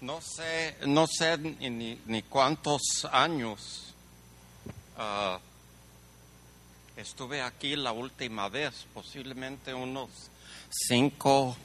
No 0.00 0.20
sé, 0.20 0.76
no 0.86 1.06
sé 1.08 1.36
ni, 1.38 2.00
ni 2.06 2.22
cuántos 2.22 3.04
años 3.10 3.92
ah, 4.96 5.40
estuve 6.96 7.42
aquí 7.42 7.74
la 7.74 7.90
última 7.90 8.48
vez, 8.48 8.86
posiblemente 8.94 9.74
unos 9.74 10.08
cinco, 10.70 11.56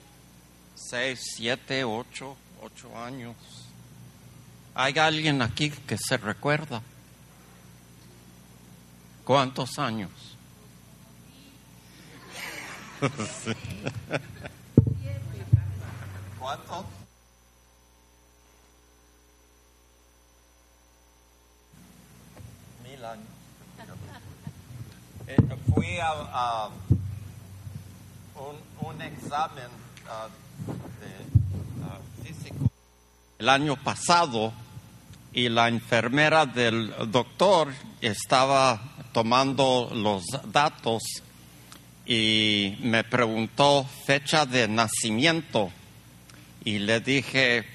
seis, 0.73 1.19
siete, 1.35 1.83
ocho, 1.83 2.35
ocho 2.61 2.97
años. 2.97 3.35
¿Hay 4.73 4.97
alguien 4.97 5.43
aquí 5.43 5.69
que 5.69 5.99
se 5.99 6.17
recuerda? 6.17 6.81
¿Cuántos 9.23 9.77
años? 9.77 10.09
¿Cuántos? 16.39 17.02
Años. 23.03 23.27
Eh, 25.27 25.35
fui 25.73 25.97
a, 25.99 26.69
un 28.81 29.01
examen 29.01 29.67
ah, 30.09 30.27
de, 30.99 31.85
ah, 31.85 31.99
físico 32.23 32.69
el 33.39 33.49
año 33.49 33.75
pasado 33.75 34.53
y 35.33 35.49
la 35.49 35.67
enfermera 35.67 36.45
del 36.45 36.93
doctor 37.11 37.73
estaba 37.99 38.81
tomando 39.11 39.89
los 39.93 40.23
datos 40.51 41.01
y 42.05 42.77
me 42.81 43.03
preguntó 43.03 43.85
fecha 44.05 44.45
de 44.45 44.67
nacimiento 44.67 45.71
y 46.63 46.79
le 46.79 47.01
dije 47.01 47.65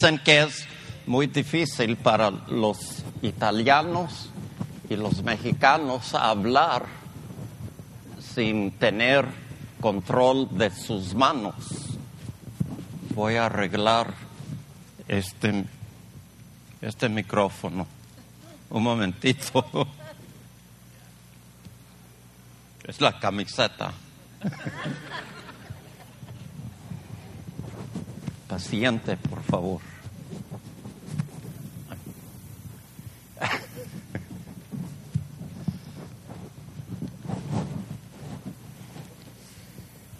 Dicen 0.00 0.20
que 0.20 0.42
es 0.42 0.64
muy 1.06 1.26
difícil 1.26 1.96
para 1.96 2.30
los 2.30 3.02
italianos 3.20 4.30
y 4.88 4.94
los 4.94 5.24
mexicanos 5.24 6.14
hablar 6.14 6.86
sin 8.20 8.70
tener 8.70 9.26
control 9.80 10.56
de 10.56 10.70
sus 10.70 11.16
manos. 11.16 11.56
Voy 13.12 13.34
a 13.34 13.46
arreglar 13.46 14.14
este, 15.08 15.64
este 16.80 17.08
micrófono. 17.08 17.84
Un 18.70 18.82
momentito. 18.84 19.66
Es 22.84 23.00
la 23.00 23.18
camiseta. 23.18 23.92
Paciente, 28.48 29.16
por 29.16 29.42
favor. 29.42 29.80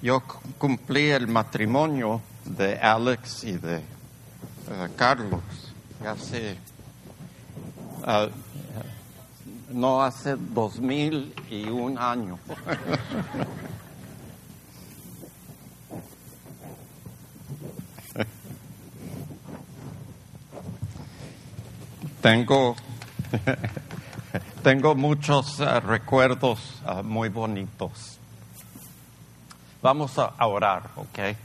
Yo 0.03 0.22
cumplí 0.59 1.11
el 1.11 1.27
matrimonio 1.27 2.21
de 2.44 2.78
Alex 2.78 3.44
y 3.44 3.53
de 3.53 3.78
uh, 3.78 4.95
Carlos 4.95 5.43
hace, 6.06 6.56
uh, 8.03 8.28
no 9.72 10.03
hace 10.03 10.37
dos 10.37 10.78
mil 10.78 11.34
y 11.50 11.69
un 11.69 11.99
año. 11.99 12.39
tengo, 22.21 22.77
tengo 24.62 24.95
muchos 24.95 25.61
uh, 25.61 25.81
recuerdos 25.81 26.59
uh, 26.84 27.03
muy 27.03 27.29
bonitos. 27.29 28.19
Vamos 29.81 30.19
a, 30.19 30.34
orar, 30.45 30.91
¿ok? 30.97 31.37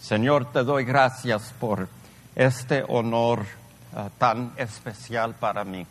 Señor, 0.00 0.52
te 0.52 0.62
doy 0.62 0.84
gracias 0.84 1.54
por 1.58 1.88
este 2.34 2.84
honor 2.88 3.46
uh, 3.94 4.10
tan 4.18 4.52
especial 4.56 5.34
para 5.34 5.64
mí 5.64 5.86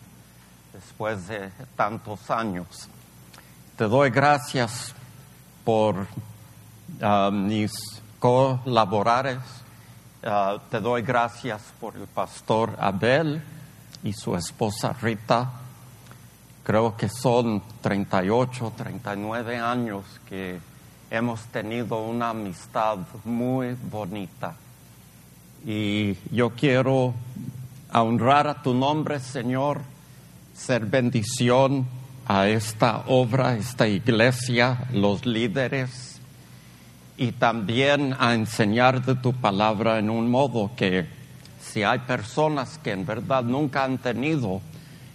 después 0.71 1.27
de 1.27 1.49
tantos 1.75 2.29
años. 2.29 2.87
Te 3.75 3.85
doy 3.85 4.11
gracias 4.11 4.93
por 5.63 6.05
mis 7.31 7.71
colaboradores. 8.19 9.39
te 10.69 10.79
doy 10.79 11.01
gracias 11.01 11.61
por 11.79 11.95
el 11.95 12.05
pastor 12.05 12.75
Abel 12.79 13.41
y 14.03 14.13
su 14.13 14.35
esposa 14.35 14.93
Rita. 15.01 15.51
Creo 16.63 16.95
que 16.95 17.09
son 17.09 17.61
38, 17.81 18.73
39 18.75 19.57
años 19.57 20.03
que 20.27 20.59
hemos 21.09 21.41
tenido 21.45 22.03
una 22.03 22.29
amistad 22.29 22.97
muy 23.25 23.75
bonita. 23.89 24.55
Y 25.65 26.17
yo 26.31 26.51
quiero 26.51 27.13
honrar 27.93 28.47
a 28.47 28.61
tu 28.61 28.73
nombre, 28.73 29.19
Señor, 29.19 29.81
ser 30.53 30.85
bendición 30.85 31.87
a 32.25 32.47
esta 32.47 33.03
obra, 33.07 33.55
esta 33.55 33.87
iglesia, 33.87 34.87
los 34.91 35.25
líderes, 35.25 36.19
y 37.17 37.33
también 37.33 38.15
a 38.19 38.33
enseñar 38.33 39.05
de 39.05 39.15
tu 39.15 39.33
palabra 39.33 39.99
en 39.99 40.09
un 40.09 40.29
modo 40.29 40.71
que 40.75 41.07
si 41.63 41.83
hay 41.83 41.99
personas 41.99 42.77
que 42.77 42.91
en 42.91 43.05
verdad 43.05 43.43
nunca 43.43 43.83
han 43.83 43.97
tenido 43.97 44.61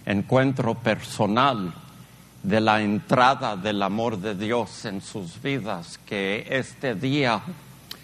encuentro 0.05 0.75
personal 0.75 1.73
de 2.41 2.59
la 2.61 2.81
entrada 2.81 3.55
del 3.55 3.81
amor 3.83 4.17
de 4.17 4.33
Dios 4.33 4.85
en 4.85 5.01
sus 5.01 5.41
vidas, 5.41 5.99
que 6.05 6.47
este 6.49 6.95
día 6.95 7.41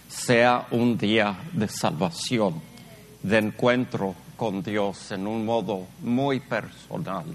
sea 0.07 0.67
un 0.71 0.97
día 0.97 1.35
de 1.53 1.67
salvación, 1.67 2.61
de 3.23 3.37
encuentro 3.39 4.13
con 4.37 4.61
Dios 4.61 5.11
en 5.11 5.25
un 5.25 5.45
modo 5.45 5.87
muy 6.01 6.39
personal. 6.39 7.25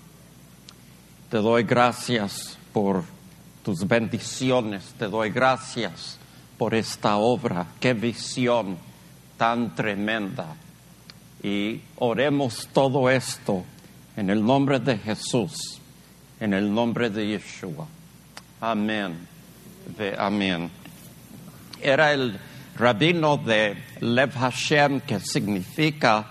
Te 1.28 1.38
doy 1.38 1.65
gracias 1.65 2.59
por 2.72 3.03
tus 3.65 3.87
bendiciones, 3.87 4.94
te 4.98 5.06
doy 5.06 5.31
gracias 5.31 6.19
por 6.56 6.75
esta 6.75 7.16
obra, 7.16 7.66
qué 7.81 7.94
visión 7.94 8.77
tan 9.37 9.75
tremenda. 9.75 10.54
Y 11.42 11.80
oremos 11.96 12.68
todo 12.72 13.08
esto 13.08 13.64
en 14.16 14.30
el 14.30 14.44
nombre 14.44 14.80
de 14.80 14.98
Jesús, 14.98 15.80
en 16.38 16.52
el 16.52 16.72
nombre 16.72 17.10
de 17.10 17.26
Yeshua. 17.28 17.86
Amén. 18.60 19.26
De 19.96 20.14
amén. 20.18 20.70
Era 21.80 22.12
el 22.12 22.38
rabino 22.76 23.38
de 23.38 23.76
Lev 24.00 24.32
Hashem, 24.32 25.00
que 25.00 25.20
significa 25.20 26.26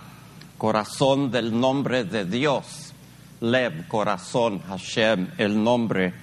corazón 0.57 1.31
del 1.31 1.57
nombre 1.59 2.03
de 2.03 2.25
Dios. 2.25 2.93
Lev, 3.41 3.87
corazón, 3.87 4.61
Hashem, 4.67 5.29
el 5.37 5.63
nombre 5.63 6.13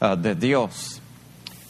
uh, 0.00 0.16
de 0.16 0.34
Dios. 0.34 1.00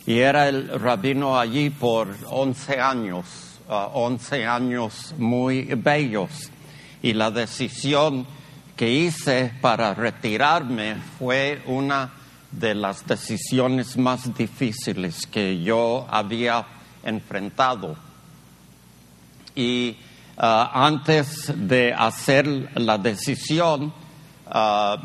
Y 0.06 0.18
era 0.18 0.48
el 0.48 0.68
rabino 0.80 1.38
allí 1.38 1.70
por 1.70 2.08
11 2.30 2.80
años, 2.80 3.60
uh, 3.68 3.90
11 3.92 4.46
años 4.46 5.14
muy 5.18 5.64
bellos. 5.64 6.50
Y 7.02 7.12
la 7.12 7.30
decisión 7.30 8.26
que 8.76 8.90
hice 8.90 9.52
para 9.60 9.94
retirarme 9.94 10.96
fue 11.18 11.62
una 11.66 12.12
de 12.50 12.74
las 12.74 13.06
decisiones 13.06 13.96
más 13.96 14.34
difíciles 14.34 15.26
que 15.26 15.62
yo 15.62 16.06
había 16.10 16.66
enfrentado. 17.02 17.96
Y 19.54 19.96
uh, 20.36 20.42
antes 20.42 21.52
de 21.54 21.92
hacer 21.92 22.46
la 22.74 22.98
decisión, 22.98 23.92
uh, 24.46 24.58
uh, 24.58 24.98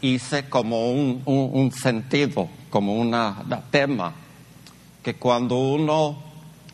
hice 0.00 0.48
como 0.48 0.90
un, 0.90 1.72
sentido, 1.72 2.48
como 2.70 2.94
un 2.94 3.14
tema, 3.70 4.12
que 5.02 5.14
cuando 5.14 5.56
uno 5.56 6.18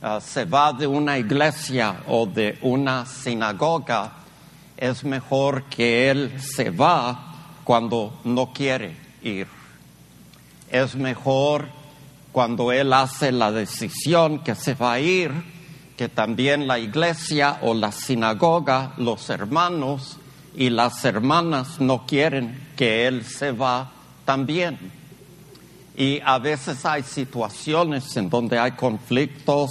ah, 0.03 0.21
se 0.21 0.45
va 0.45 0.73
de 0.73 0.87
una 0.87 1.19
iglesia 1.19 2.03
o 2.09 2.27
de 2.27 2.59
una 2.63 3.07
sinagoga, 3.07 4.24
es 4.77 5.05
mejor 5.05 5.65
que 5.65 6.11
él 6.11 6.41
se 6.41 6.71
va 6.71 7.35
cuando 7.65 8.13
no 8.25 8.53
quiere 8.53 8.97
ir. 9.23 9.47
Es 10.71 10.95
mejor 10.95 11.69
cuando 12.33 12.73
él 12.73 12.93
hace 12.93 13.33
la 13.33 13.53
decisión 13.53 14.41
que 14.41 14.55
se 14.55 14.75
va 14.75 14.95
a 14.95 15.01
ir, 15.01 15.33
que 15.97 16.09
también 16.09 16.67
la 16.67 16.79
iglesia 16.79 17.59
o 17.63 17.75
la 17.75 17.93
sinagoga, 17.93 18.95
los 18.97 19.31
hermanos 19.31 20.19
y 20.57 20.71
las 20.71 21.05
hermanas 21.05 21.81
no 21.81 22.07
quieren 22.07 22.69
que 22.77 23.07
él 23.07 23.25
se 23.25 23.53
va 23.53 23.93
también. 24.25 24.79
Y 25.97 26.21
a 26.25 26.39
veces 26.39 26.85
hay 26.85 27.05
situaciones 27.05 28.17
en 28.17 28.29
donde 28.29 28.59
hay 28.59 28.73
conflictos, 28.73 29.71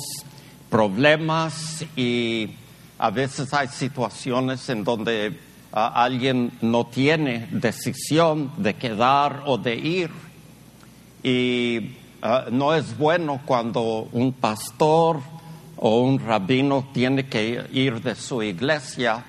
problemas 0.69 1.85
y 1.97 2.51
a 2.97 3.09
veces 3.09 3.53
hay 3.53 3.67
situaciones 3.67 4.69
en 4.69 4.83
donde 4.83 5.39
ah, 5.71 6.03
alguien 6.03 6.51
no 6.61 6.85
tiene 6.85 7.47
decisión 7.51 8.51
de 8.57 8.75
quedar 8.75 9.43
o 9.45 9.57
de 9.57 9.75
ir. 9.75 10.11
Y 11.23 11.95
ah, 12.21 12.45
no 12.51 12.73
es 12.73 12.97
bueno 12.97 13.41
cuando 13.45 14.07
un 14.11 14.33
pastor 14.33 15.19
o 15.77 16.01
un 16.01 16.19
rabino 16.19 16.89
tiene 16.93 17.27
que 17.27 17.67
ir 17.73 18.01
de 18.01 18.15
su 18.15 18.41
iglesia 18.41 19.25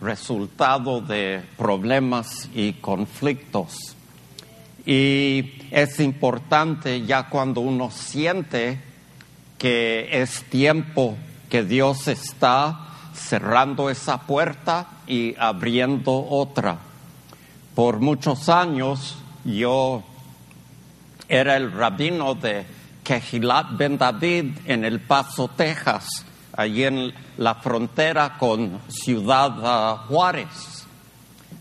resultado 0.00 1.00
de 1.00 1.42
problemas 1.56 2.48
y 2.54 2.74
conflictos. 2.74 3.94
Y 4.84 5.52
es 5.70 5.98
importante 6.00 7.04
ya 7.04 7.28
cuando 7.28 7.60
uno 7.60 7.90
siente 7.90 8.78
que 9.58 10.08
es 10.12 10.44
tiempo 10.44 11.16
que 11.56 11.64
Dios 11.64 12.06
está 12.06 12.80
cerrando 13.14 13.88
esa 13.88 14.18
puerta 14.18 14.88
y 15.06 15.34
abriendo 15.38 16.12
otra. 16.12 16.76
Por 17.74 17.98
muchos 17.98 18.50
años 18.50 19.16
yo 19.42 20.04
era 21.26 21.56
el 21.56 21.72
rabino 21.72 22.34
de 22.34 22.66
Kehilat 23.02 23.74
Ben 23.74 23.96
David 23.96 24.58
en 24.66 24.84
El 24.84 25.00
Paso, 25.00 25.48
Texas, 25.48 26.26
allí 26.52 26.84
en 26.84 27.14
la 27.38 27.54
frontera 27.54 28.36
con 28.36 28.78
Ciudad 28.88 29.56
ah, 29.62 30.04
Juárez. 30.08 30.84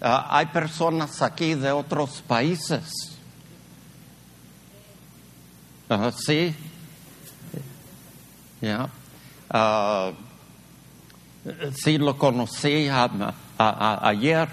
Ah, 0.01 0.27
hay 0.29 0.47
personas 0.47 1.21
aquí 1.21 1.53
de 1.53 1.71
otros 1.71 2.21
países 2.27 3.15
sí. 6.17 6.53
Ya. 8.61 8.89
Ah, 9.49 10.11
sí, 11.73 11.97
lo 11.97 12.17
conocí 12.17 12.89
ayer 13.57 14.49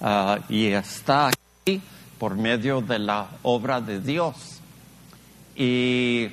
ah, 0.00 0.38
y 0.48 0.66
está 0.66 1.28
aquí 1.28 1.80
por 2.18 2.36
medio 2.36 2.80
de 2.80 2.98
la 2.98 3.26
obra 3.42 3.80
de 3.80 4.00
Dios. 4.00 4.60
Y, 5.56 6.28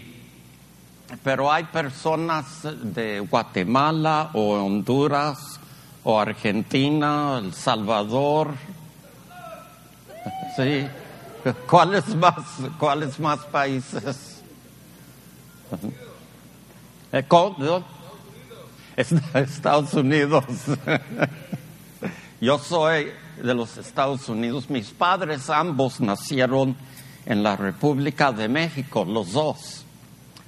pero 1.23 1.51
hay 1.51 1.63
personas 1.65 2.45
de 2.63 3.19
Guatemala 3.21 4.29
o 4.33 4.53
Honduras 4.53 5.59
o 6.03 6.19
Argentina, 6.19 7.39
El 7.39 7.53
Salvador. 7.53 8.53
Sí. 10.55 10.87
¿Cuáles 11.67 12.15
más, 12.15 12.35
cuáles 12.77 13.19
más 13.19 13.39
países? 13.45 14.43
Eh, 17.11 17.25
Estados 19.33 19.93
Unidos. 19.93 20.45
Yo 22.41 22.59
soy 22.59 23.11
de 23.41 23.53
los 23.53 23.77
Estados 23.77 24.29
Unidos. 24.29 24.69
Mis 24.69 24.91
padres 24.91 25.49
ambos 25.49 25.99
nacieron 25.99 26.75
en 27.25 27.43
la 27.43 27.55
República 27.55 28.31
de 28.31 28.47
México, 28.47 29.05
los 29.05 29.33
dos. 29.33 29.85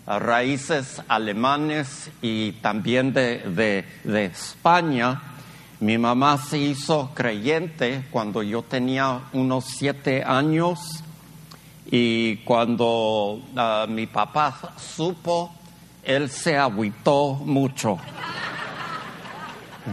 Raíces 0.06 1.02
alemanes 1.08 2.10
y 2.22 2.54
también 2.54 3.14
de, 3.14 3.86
de 4.04 4.26
España 4.26 5.22
mi 5.82 5.98
mamá 5.98 6.38
se 6.38 6.60
hizo 6.60 7.10
creyente 7.16 8.06
cuando 8.12 8.44
yo 8.44 8.62
tenía 8.62 9.22
unos 9.34 9.66
siete 9.66 10.24
años 10.24 11.04
y 11.90 12.36
cuando 12.38 13.42
ah, 13.56 13.88
mi 13.90 14.06
papá 14.06 14.76
supo, 14.78 15.52
él 16.04 16.30
se 16.30 16.58
agüitó 16.58 17.36
mucho. 17.36 17.98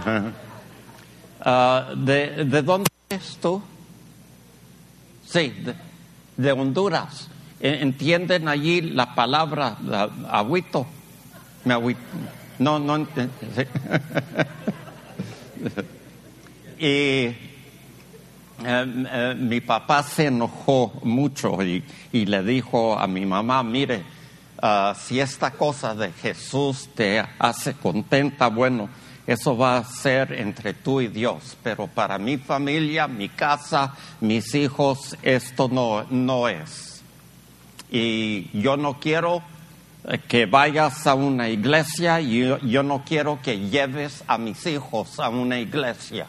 Ah, 1.40 1.92
¿de, 1.96 2.44
¿de, 2.44 2.62
dónde 2.62 2.90
eres 3.08 3.38
tú? 3.40 3.62
Sí, 5.24 5.54
de, 6.36 6.52
Honduras. 6.52 7.28
E, 7.60 7.80
¿Entienden 7.80 8.48
allí 8.48 8.80
la 8.80 9.14
palabra 9.14 9.76
agüito? 10.28 10.84
Me 11.64 11.74
agüito. 11.74 12.00
No, 12.58 12.80
no. 12.80 12.98
y 16.78 16.86
eh, 16.86 17.36
eh, 18.64 19.34
mi 19.38 19.60
papá 19.60 20.02
se 20.02 20.26
enojó 20.26 20.92
mucho 21.04 21.62
y, 21.62 21.84
le 22.12 22.42
dijo 22.42 22.98
a 22.98 23.06
mi 23.06 23.24
mamá, 23.24 23.62
mire, 23.62 24.02
ah, 24.60 24.94
si 24.98 25.20
esta 25.20 25.50
cosa 25.50 25.94
de 25.94 26.12
Jesús 26.12 26.88
te 26.94 27.24
hace 27.38 27.74
contenta, 27.74 28.48
bueno, 28.48 28.88
eso 29.26 29.56
va 29.56 29.76
a 29.76 29.84
ser 29.84 30.32
entre 30.32 30.72
tú 30.72 31.00
y 31.00 31.08
Dios, 31.08 31.56
pero 31.62 31.86
para 31.86 32.18
mi 32.18 32.38
familia, 32.38 33.06
mi 33.06 33.28
casa, 33.28 33.94
mis 34.20 34.54
hijos, 34.54 35.16
esto 35.22 35.68
no, 35.68 36.04
no 36.10 36.48
es. 36.48 37.02
Y 37.90 38.48
yo 38.58 38.76
no 38.76 38.98
quiero 39.00 39.42
que 40.28 40.46
vayas 40.46 41.06
a 41.06 41.14
una 41.14 41.48
iglesia 41.48 42.20
y 42.20 42.46
yo, 42.62 42.82
no 42.82 43.04
quiero 43.04 43.40
que 43.42 43.68
lleves 43.68 44.24
a 44.26 44.38
mis 44.38 44.64
hijos 44.66 45.20
a 45.20 45.28
una 45.28 45.58
iglesia. 45.58 46.26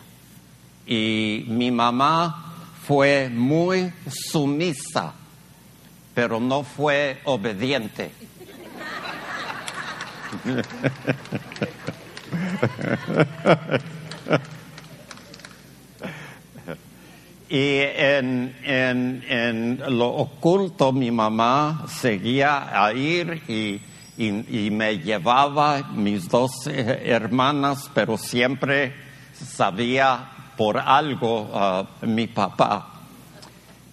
Y 0.85 1.45
mi 1.47 1.71
mamá 1.71 2.53
fue 2.85 3.29
muy 3.29 3.93
sumisa, 4.09 5.13
pero 6.19 6.37
no 6.41 6.63
fue 6.63 7.21
obediente. 7.23 8.11
Y 17.47 17.79
en, 17.79 18.53
en, 18.65 19.23
en, 19.29 19.97
lo 19.97 20.07
oculto 20.07 20.91
mi 20.91 21.09
mamá 21.09 21.85
seguía 21.87 22.83
a 22.85 22.91
ir 22.91 23.41
y, 23.47 23.81
y, 24.17 24.69
me 24.71 24.99
llevaba 24.99 25.83
mis 25.93 26.27
dos 26.27 26.67
hermanas, 26.67 27.89
pero 27.93 28.17
siempre 28.17 28.93
sabía 29.31 30.31
por 30.57 30.77
algo 30.77 31.43
uh, 31.43 32.05
mi 32.05 32.27
papá. 32.27 32.98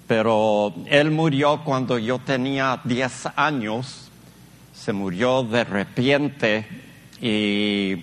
Pero 0.06 0.72
él 0.86 1.10
murió 1.10 1.62
cuando 1.64 1.98
yo 1.98 2.18
tenía 2.18 2.80
10 2.84 3.28
años, 3.36 4.08
se 4.72 4.92
murió 4.92 5.42
de 5.42 5.64
repente 5.64 6.66
y 7.20 7.94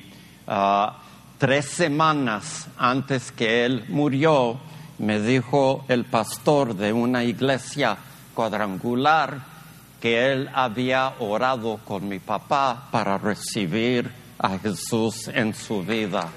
uh, 0.47 0.91
tres 1.37 1.65
semanas 1.65 2.67
antes 2.77 3.31
que 3.31 3.65
él 3.65 3.85
murió, 3.87 4.59
me 4.97 5.19
dijo 5.21 5.85
el 5.87 6.05
pastor 6.05 6.75
de 6.75 6.91
una 6.91 7.23
iglesia 7.23 7.97
cuadrangular 8.33 9.53
que 10.01 10.31
él 10.31 10.49
había 10.53 11.13
orado 11.19 11.79
con 11.85 12.07
mi 12.09 12.19
papá 12.19 12.89
para 12.91 13.17
recibir 13.17 14.11
a 14.37 14.57
Jesús 14.57 15.29
en 15.29 15.53
su 15.53 15.83
vida. 15.83 16.27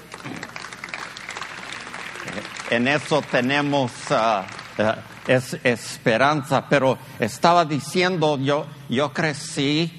En 2.69 2.87
eso 2.87 3.21
tenemos 3.21 3.91
uh, 4.11 4.81
uh, 4.81 5.16
esperanza, 5.27 6.67
pero 6.69 6.97
estaba 7.19 7.65
diciendo, 7.65 8.37
yo, 8.37 8.65
yo 8.89 9.13
crecí, 9.13 9.91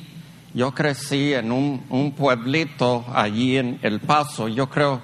yo 0.54 0.74
crecí 0.74 1.34
en 1.34 1.52
un, 1.52 2.14
pueblito 2.16 3.04
allí 3.12 3.58
en 3.58 3.78
El 3.82 4.00
Paso, 4.00 4.48
yo 4.48 4.68
creo 4.68 5.00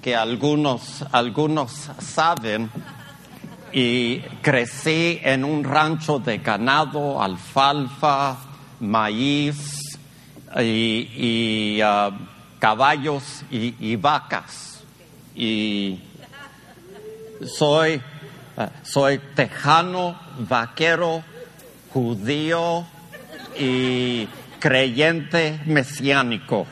que 0.00 0.14
algunos, 0.14 1.04
algunos 1.12 1.72
saben, 1.98 2.70
y 3.72 4.20
crecí 4.40 5.20
en 5.22 5.44
un 5.44 5.64
rancho 5.64 6.18
de 6.18 6.38
ganado, 6.38 7.20
alfalfa, 7.22 8.38
maíz 8.80 9.98
y, 10.62 11.80
uh, 11.82 12.12
caballos 12.58 13.42
y, 13.50 13.96
vacas. 13.96 14.80
Y 15.34 16.00
soy, 17.44 18.00
soy 18.82 19.18
tejano, 19.34 20.18
vaquero, 20.38 21.22
judío 21.92 22.86
y, 23.58 24.28
creyente 24.58 25.60
mesiánico. 25.66 26.66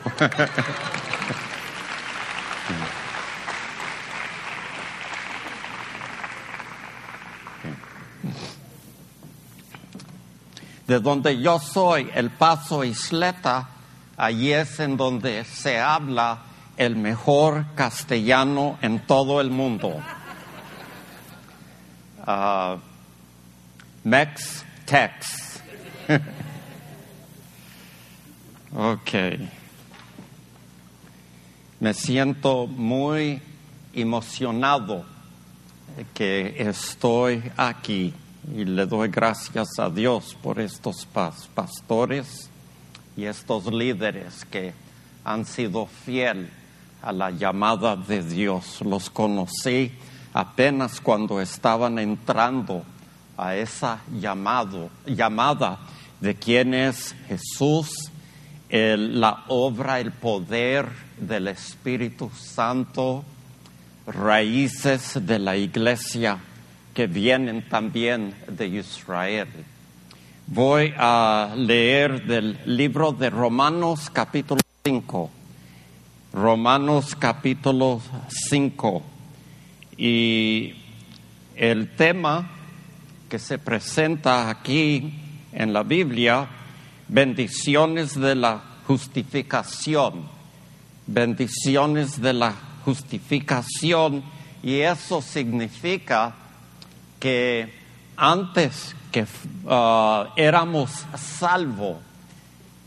de 10.87 10.99
donde 10.99 11.41
yo 11.41 11.59
soy, 11.59 12.11
El 12.13 12.29
Paso 12.29 12.83
Isleta, 12.83 13.69
allí 14.17 14.51
es 14.51 14.79
en 14.79 14.97
donde 14.97 15.43
se 15.45 15.79
habla 15.79 16.39
el 16.77 16.95
mejor 16.95 17.65
castellano 17.75 18.77
en 18.81 18.99
todo 18.99 19.41
el 19.41 19.49
mundo. 19.49 19.99
Uh, 22.27 22.79
Mex 24.03 24.65
Tex. 24.85 25.61
ok. 28.75 29.11
Me 31.79 31.93
siento 31.93 32.65
muy 32.65 33.39
emocionado 33.93 35.05
que 36.15 36.55
estoy 36.57 37.43
aquí 37.57 38.11
y 38.55 38.65
le 38.65 38.87
doy 38.87 39.09
gracias 39.09 39.67
a 39.77 39.89
Dios 39.91 40.35
por 40.41 40.59
estos 40.59 41.07
pastores 41.53 42.49
y 43.15 43.25
estos 43.25 43.67
líderes 43.67 44.45
que 44.45 44.73
han 45.23 45.45
sido 45.45 45.85
fiel 45.85 46.49
a 47.03 47.11
la 47.11 47.29
llamada 47.29 47.95
de 47.95 48.23
Dios. 48.23 48.81
Los 48.81 49.11
conocí 49.11 49.91
apenas 50.35 50.99
cuando 50.99 51.39
estaban 51.39 51.97
entrando 51.97 52.83
a 53.37 53.55
esa 53.55 54.01
llamado, 54.19 54.89
llamada 55.05 55.79
de 56.19 56.35
quién 56.35 56.73
es 56.73 57.15
Jesús, 57.29 58.11
la 58.69 59.45
obra, 59.47 60.01
el 60.01 60.11
poder 60.11 60.89
del 61.17 61.47
Espíritu 61.47 62.29
Santo, 62.35 63.23
raíces 64.05 65.25
de 65.25 65.39
la 65.39 65.55
iglesia 65.55 66.37
que 66.93 67.07
vienen 67.07 67.69
también 67.69 68.35
de 68.49 68.67
Israel. 68.67 69.47
Voy 70.47 70.93
a 70.97 71.53
leer 71.55 72.25
del 72.25 72.59
libro 72.65 73.13
de 73.13 73.29
Romanos 73.29 74.09
capítulo 74.11 74.59
5. 74.83 75.29
Romanos 76.33 77.15
capítulo 77.15 78.01
5. 78.49 79.14
Y 79.97 80.73
el 81.55 81.95
tema 81.95 82.49
que 83.29 83.39
se 83.39 83.57
presenta 83.57 84.49
aquí 84.49 85.13
en 85.51 85.73
la 85.73 85.83
Biblia, 85.83 86.47
bendiciones 87.07 88.19
de 88.19 88.35
la 88.35 88.61
justificación, 88.87 90.25
bendiciones 91.07 92.21
de 92.21 92.33
la 92.33 92.53
justificación, 92.83 94.23
y 94.61 94.79
eso 94.79 95.21
significa 95.21 96.35
que 97.19 97.71
antes 98.17 98.95
que 99.11 99.23
uh, 99.23 100.27
éramos 100.35 101.05
salvos, 101.15 101.97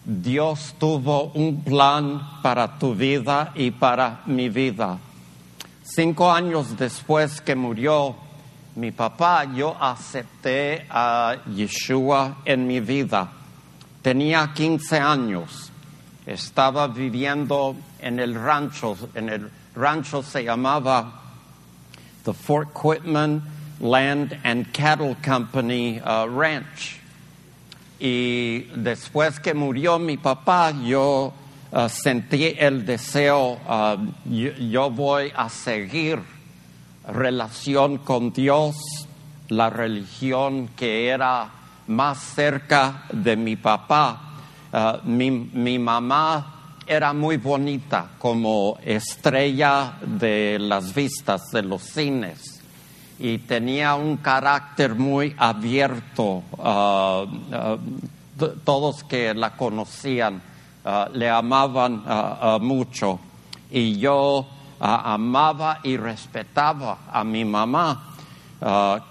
Dios 0.05 0.75
tuvo 0.79 1.33
un 1.35 1.63
plan 1.63 2.41
para 2.43 2.79
tu 2.79 2.95
vida 2.95 3.53
y 3.55 3.71
para 3.71 4.23
mi 4.27 4.49
vida. 4.49 4.99
Cinco 5.91 6.31
años 6.31 6.77
después 6.77 7.41
que 7.41 7.57
murió 7.57 8.15
mi 8.77 8.91
papá, 8.91 9.45
yo 9.45 9.75
acepté 9.81 10.87
a 10.91 11.37
Yeshua 11.47 12.43
en 12.45 12.67
mi 12.67 12.81
vida. 12.81 13.33
Tenía 14.03 14.53
15 14.53 14.99
años. 14.99 15.73
Estaba 16.27 16.89
viviendo 16.89 17.75
en 18.01 18.21
el 18.21 18.35
rancho. 18.35 18.99
En 19.15 19.31
el 19.31 19.51
rancho 19.75 20.23
se 20.23 20.45
llamaba 20.45 21.23
the 22.25 22.35
Fort 22.35 22.69
Quitman 22.75 23.43
Land 23.81 24.39
and 24.45 24.71
Cattle 24.75 25.17
Company 25.25 26.01
uh, 26.05 26.27
Ranch. 26.27 27.01
Y 27.99 28.65
después 28.77 29.41
que 29.41 29.55
murió 29.55 29.99
mi 29.99 30.19
papá, 30.19 30.71
yo 30.71 31.33
uh, 31.73 31.89
sentí 31.89 32.55
el 32.59 32.85
deseo, 32.85 33.59
uh, 33.69 33.97
yo, 34.31 34.91
voy 34.91 35.33
a 35.35 35.49
seguir 35.49 36.21
relación 37.07 37.99
con 37.99 38.33
Dios, 38.33 38.77
la 39.49 39.71
religión 39.71 40.69
que 40.77 41.09
era 41.09 41.51
más 41.87 42.19
cerca 42.19 43.05
de 43.13 43.37
mi 43.37 43.57
papá. 43.57 44.25
mi, 45.05 45.31
mi 45.31 45.79
mamá 45.79 46.59
era 46.87 47.13
muy 47.15 47.39
bonita 47.39 48.11
como 48.19 48.79
estrella 48.85 49.95
de 50.03 50.59
las 50.59 50.95
vistas 50.95 51.51
de 51.51 51.63
los 51.63 51.83
cines 51.83 52.59
y 53.19 53.39
tenía 53.39 53.95
un 53.95 54.17
carácter 54.19 54.95
muy 54.95 55.35
abierto. 55.37 56.43
Ah, 56.59 57.25
ah, 57.53 57.77
todos 58.65 59.03
que 59.05 59.35
la 59.35 59.57
conocían 59.57 60.41
ah, 60.85 61.09
le 61.13 61.29
amaban 61.29 62.03
mucho. 62.61 63.19
Y 63.71 63.99
yo 63.99 64.47
amaba 64.81 65.81
y 65.83 65.97
respetaba 65.97 66.99
a 67.11 67.25
mi 67.25 67.45
mamá. 67.45 68.05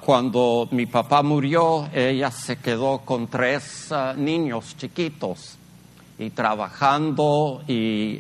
cuando 0.02 0.68
mi 0.72 0.86
papá 0.86 1.24
murió, 1.24 1.88
ella 1.94 2.32
se 2.32 2.58
quedó 2.58 3.00
con 3.00 3.28
tres 3.28 3.94
niños 4.16 4.76
chiquitos. 4.78 5.58
Y 6.20 6.32
trabajando 6.32 7.62
y 7.68 8.20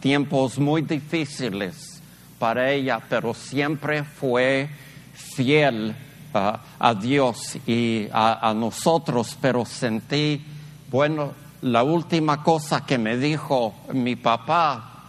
tiempos 0.00 0.58
muy 0.58 0.82
difíciles 0.82 2.02
para 2.38 2.70
ella, 2.70 3.00
pero 3.08 3.32
siempre 3.32 4.04
fue 4.04 4.68
fiel 5.14 5.94
a 6.34 6.94
Dios 6.94 7.56
y 7.66 8.08
a, 8.12 8.52
nosotros, 8.54 9.36
pero 9.40 9.64
sentí, 9.64 10.44
bueno, 10.90 11.32
la 11.62 11.82
última 11.82 12.42
cosa 12.42 12.84
que 12.84 12.98
me 12.98 13.16
dijo 13.16 13.74
mi 13.92 14.16
papá 14.16 15.04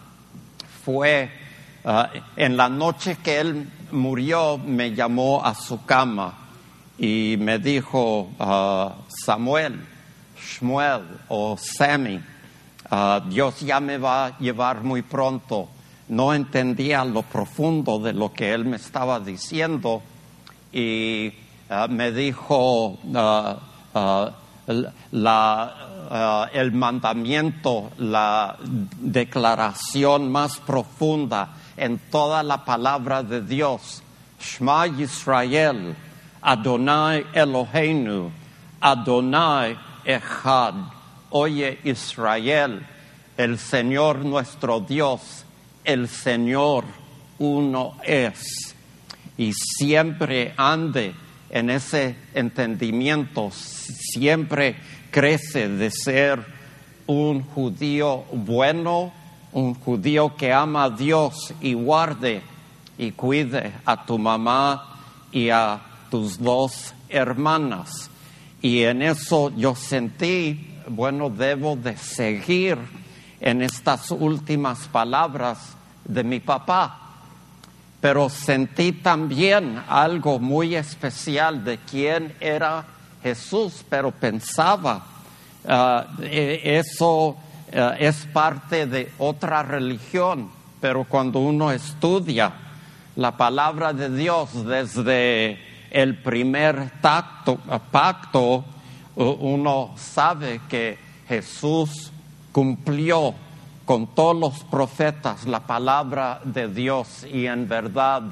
fue, 0.84 1.30
uh, 1.84 2.04
en 2.36 2.58
la 2.58 2.70
noche 2.70 3.18
que 3.24 3.40
él 3.40 3.70
murió, 3.92 4.58
me 4.58 4.94
llamó 4.94 5.44
a 5.44 5.54
su 5.56 5.86
cama 5.86 6.34
y 6.98 7.36
me 7.40 7.60
dijo, 7.60 8.30
uh, 8.40 8.92
Samuel, 9.08 9.80
Shmuel 10.38 11.02
o 11.30 11.58
Sammy, 11.58 12.22
Dios 13.30 13.60
ya 13.62 13.80
me 13.80 13.98
va 13.98 14.26
a 14.26 14.38
llevar 14.38 14.84
muy 14.84 15.02
pronto 15.02 15.70
no 16.10 16.34
entendía 16.34 17.06
lo 17.06 17.22
profundo 17.24 18.00
de 18.00 18.14
lo 18.14 18.34
que 18.34 18.54
él 18.54 18.66
me 18.66 18.78
estaba 18.78 19.20
diciendo 19.20 20.02
y 20.72 21.34
ah, 21.70 21.88
me 21.90 22.12
dijo 22.12 23.00
ah, 24.68 26.50
el 26.54 26.72
mandamiento, 26.72 27.92
la 27.98 28.58
declaración 28.60 30.32
más 30.32 30.58
profunda 30.60 31.50
en 31.78 32.00
toda 32.12 32.44
la 32.44 32.64
palabra 32.64 33.24
de 33.24 33.42
Dios. 33.42 34.02
Shema 34.40 34.88
Israel, 34.88 35.96
Adonai 36.42 37.26
Eloheinu, 37.34 38.32
Adonai 38.82 39.78
Echad. 40.06 40.76
Oye 41.30 41.80
Israel, 41.84 42.86
el 43.38 43.58
Señor 43.58 44.24
nuestro 44.24 44.82
Dios 44.82 45.44
el 45.84 46.08
Señor 46.08 46.86
uno 47.40 47.96
es 48.04 48.76
y 49.38 49.52
siempre 49.54 50.54
ande 50.56 51.14
en 51.54 51.70
ese 51.70 52.16
entendimiento, 52.34 53.52
siempre 53.52 54.76
crece 55.12 55.70
de 55.70 55.92
ser 55.92 56.44
un 57.06 57.44
judío 57.44 58.24
bueno, 58.34 59.14
un 59.52 59.76
judío 59.76 60.36
que 60.36 60.52
ama 60.52 60.86
a 60.86 60.90
Dios 60.90 61.54
y 61.62 61.74
guarde 61.76 62.42
y 62.98 63.12
cuide 63.12 63.72
a 63.86 64.04
tu 64.04 64.18
mamá 64.18 65.00
y 65.32 65.50
a 65.50 65.80
tus 66.10 66.40
dos 66.40 66.96
hermanas. 67.08 68.10
Y 68.60 68.82
en 68.82 69.04
eso 69.04 69.56
yo 69.56 69.76
sentí, 69.76 70.80
bueno, 70.88 71.30
debo 71.30 71.76
de 71.76 71.96
seguir 71.98 72.80
en 73.40 73.62
estas 73.62 74.10
últimas 74.10 74.88
palabras 74.88 75.60
de 76.04 76.24
mi 76.24 76.40
papá, 76.40 77.03
pero 78.04 78.28
sentí 78.28 78.92
también 78.92 79.82
algo 79.88 80.38
muy 80.38 80.76
especial 80.76 81.64
de 81.64 81.78
quién 81.78 82.36
era 82.42 82.84
Jesús, 83.24 83.86
pero 83.88 84.12
pensaba, 84.12 85.06
ah, 85.66 86.08
e, 86.20 86.60
eso 86.80 87.38
ah, 87.74 87.96
es 87.98 88.28
parte 88.34 88.88
de 88.88 89.10
otra 89.20 89.64
religión, 89.64 90.52
pero 90.82 91.06
cuando 91.06 91.40
uno 91.40 91.72
estudia 91.72 92.52
la 93.16 93.38
palabra 93.38 93.94
de 93.94 94.14
Dios 94.14 94.66
desde 94.66 95.58
el 95.90 96.18
primer 96.18 97.00
tacto, 97.00 97.58
pacto, 97.90 98.66
uno 99.16 99.94
sabe 99.96 100.60
que 100.68 100.98
Jesús 101.30 102.12
cumplió 102.52 103.34
con 103.86 104.08
todos 104.08 104.36
los 104.36 104.64
profetas 104.64 105.46
la 105.46 105.62
palabra 105.62 106.40
de 106.44 106.68
Dios 106.68 107.26
y 107.32 107.48
en 107.48 107.68
verdad 107.68 108.24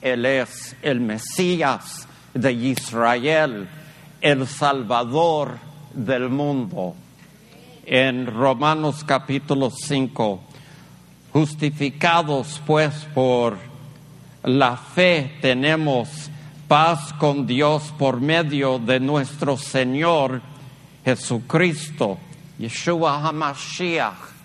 Él 0.00 0.26
es 0.26 0.76
el 0.82 1.00
Mesías 1.00 2.08
de 2.34 2.52
Israel, 2.52 3.68
el 4.20 4.46
Salvador 4.46 5.58
del 5.94 6.28
mundo. 6.28 6.94
En 7.86 8.26
Romanos 8.26 9.02
capítulo 9.04 9.70
5, 9.70 10.40
justificados 11.32 12.60
pues 12.66 12.94
por 13.14 13.56
la 14.42 14.76
fe 14.76 15.38
tenemos 15.40 16.30
paz 16.66 17.14
con 17.14 17.46
Dios 17.46 17.94
por 17.98 18.20
medio 18.20 18.78
de 18.78 19.00
nuestro 19.00 19.56
Señor 19.56 20.42
Jesucristo, 21.04 22.18
Yeshua 22.58 23.22
HaMashiach, 23.22 24.37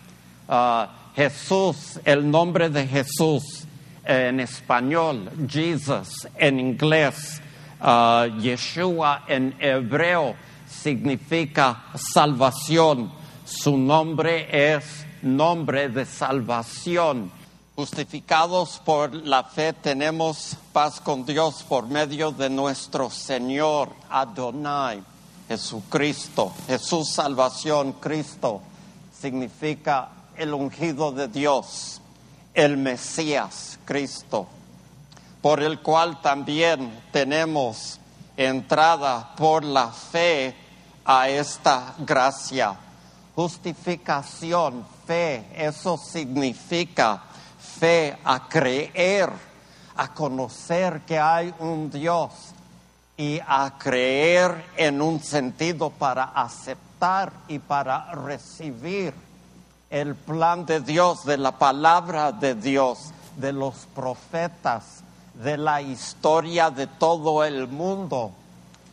uh, 0.53 0.88
Jesús, 1.15 2.00
el 2.05 2.29
nombre 2.29 2.69
de 2.69 2.88
Jesús 2.88 3.65
en 4.05 4.39
español, 4.39 5.31
Jesus 5.48 6.27
en 6.38 6.60
inglés, 6.60 7.41
uh, 7.81 8.25
Yeshua 8.39 9.24
en 9.27 9.55
hebreo 9.60 10.36
significa 10.67 11.86
salvación. 11.95 13.12
Su 13.45 13.77
nombre 13.77 14.48
es 14.75 15.05
nombre 15.22 15.89
de 15.89 16.05
salvación. 16.05 17.31
Justificados 17.75 18.79
por 18.86 19.13
la 19.15 19.43
fe 19.43 19.74
tenemos 19.74 20.55
paz 20.72 21.00
con 21.00 21.25
Dios 21.25 21.63
por 21.67 21.88
medio 21.88 22.31
de 22.31 22.50
nuestro 22.50 23.10
Señor 23.10 23.89
Adonai, 24.10 25.01
Jesucristo. 25.48 26.53
Jesús 26.67 27.10
salvación, 27.10 27.93
Cristo, 27.93 28.62
significa 29.19 30.10
el 30.37 30.53
ungido 30.53 31.11
de 31.11 31.27
Dios, 31.27 32.01
el 32.53 32.77
Mesías, 32.77 33.79
Cristo, 33.85 34.47
por 35.41 35.61
el 35.61 35.79
cual 35.79 36.21
también 36.21 37.01
tenemos 37.11 37.99
entrada 38.37 39.35
por 39.35 39.63
la 39.63 39.91
fe 39.91 40.55
a 41.05 41.29
esta 41.29 41.95
gracia. 41.99 42.75
Justificación, 43.35 44.85
fe, 45.05 45.45
eso 45.55 45.97
significa 45.97 47.21
fe 47.79 48.17
a 48.23 48.47
creer, 48.47 49.29
a 49.95 50.13
conocer 50.13 51.01
que 51.01 51.19
hay 51.19 51.53
un 51.59 51.89
Dios 51.89 52.31
y 53.17 53.39
a 53.45 53.73
creer 53.77 54.65
en 54.77 55.01
un 55.01 55.21
sentido 55.21 55.89
para 55.89 56.23
aceptar 56.23 57.31
y 57.47 57.59
para 57.59 58.11
recibir 58.13 59.13
el 59.93 60.15
plan 60.15 60.65
de 60.65 60.79
Dios, 60.79 61.23
de 61.23 61.38
la 61.38 61.51
palabra 61.51 62.31
de 62.31 62.55
Dios, 62.55 63.12
de 63.38 63.53
los 63.53 63.75
profetas, 63.93 65.03
de 65.35 65.55
la 65.55 65.83
historia 65.83 66.71
de 66.71 66.88
todo 66.88 67.43
el 67.43 67.67
mundo. 67.67 68.31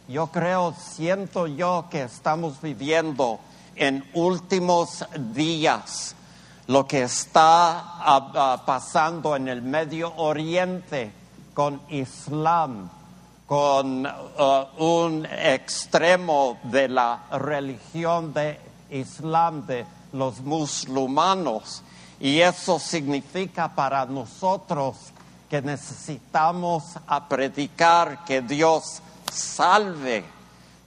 Yo 0.08 0.26
creo, 0.26 0.74
siento 0.78 1.46
yo 1.46 1.86
que 1.90 2.02
estamos 2.02 2.60
viviendo 2.60 3.40
en 3.76 4.04
últimos 4.12 5.06
días 5.32 6.14
lo 6.66 6.86
que 6.86 7.04
está 7.04 7.78
ah, 7.78 8.32
ah, 8.34 8.62
pasando 8.66 9.34
en 9.36 9.48
el 9.48 9.62
Medio 9.62 10.12
Oriente 10.16 11.12
con 11.54 11.80
Islam, 11.88 12.90
con 13.46 14.06
ah, 14.06 14.66
un 14.76 15.24
extremo 15.24 16.58
de 16.64 16.88
la 16.88 17.22
religión 17.30 18.34
de 18.34 18.60
Islam, 18.90 19.66
de 19.66 19.86
los 20.12 20.40
musulmanos. 20.40 21.82
Y 22.18 22.40
eso 22.40 22.78
significa 22.78 23.74
para 23.74 24.04
nosotros 24.06 24.96
que 25.48 25.62
necesitamos 25.62 26.84
a 27.06 27.28
predicar 27.28 28.24
que 28.24 28.40
Dios 28.42 29.02
salve, 29.32 30.24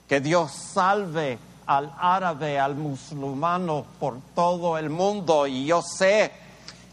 que 0.07 0.21
Dios 0.21 0.51
salve 0.51 1.37
al 1.65 1.93
árabe, 1.99 2.59
al 2.59 2.75
musulmano 2.75 3.85
por 3.99 4.19
todo 4.35 4.77
el 4.77 4.89
mundo. 4.89 5.47
Y 5.47 5.65
yo 5.65 5.81
sé 5.81 6.31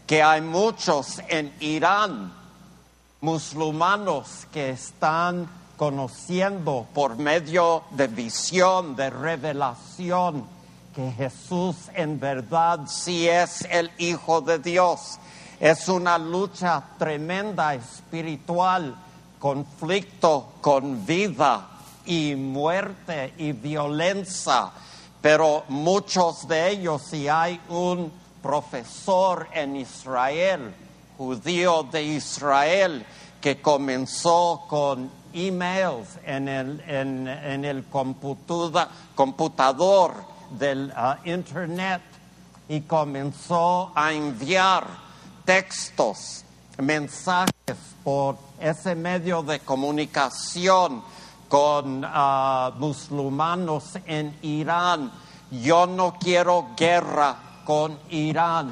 que 0.07 0.21
hay 0.21 0.41
muchos 0.41 1.21
en 1.29 1.53
Irán, 1.59 2.33
musulmanos, 3.21 4.47
que 4.51 4.71
están 4.71 5.47
conociendo 5.77 6.85
por 6.93 7.17
medio 7.17 7.83
de 7.91 8.07
visión, 8.07 8.95
de 8.95 9.09
revelación, 9.09 10.45
que 10.93 11.11
Jesús 11.11 11.75
en 11.93 12.19
verdad 12.19 12.81
sí 12.87 13.27
es 13.27 13.67
el 13.69 13.91
Hijo 13.97 14.41
de 14.41 14.59
Dios. 14.59 15.19
Es 15.59 15.87
una 15.87 16.17
lucha 16.17 16.83
tremenda 16.97 17.73
espiritual, 17.75 18.95
conflicto 19.39 20.53
con 20.59 21.05
vida 21.05 21.67
y 22.05 22.35
muerte 22.35 23.33
y 23.37 23.51
violencia, 23.53 24.71
pero 25.21 25.63
muchos 25.69 26.47
de 26.47 26.71
ellos, 26.71 27.03
si 27.03 27.27
hay 27.27 27.59
un 27.69 28.11
profesor 28.41 29.47
en 29.53 29.75
Israel, 29.75 30.73
judío 31.17 31.83
de 31.83 32.03
Israel, 32.03 33.05
que 33.39 33.61
comenzó 33.61 34.65
con 34.67 35.11
emails 35.33 36.07
en 36.25 36.47
el, 36.47 36.81
en, 36.87 37.65
el 37.65 37.85
computador 39.15 40.30
del 40.57 40.93
uh, 40.95 41.27
Internet 41.27 42.01
y 42.67 42.81
comenzó 42.81 43.91
a 43.95 44.13
enviar 44.13 44.87
textos, 45.45 46.43
mensajes 46.77 47.51
por 48.03 48.37
ese 48.59 48.95
medio 48.95 49.43
de 49.43 49.59
comunicación 49.59 51.03
con 51.49 52.05
uh, 52.05 52.71
musulmanos 52.77 53.97
en 54.05 54.37
Irán. 54.41 55.11
Yo 55.51 55.85
no 55.85 56.17
quiero 56.19 56.69
guerra 56.77 57.35
con 57.65 57.99
Irán. 58.09 58.71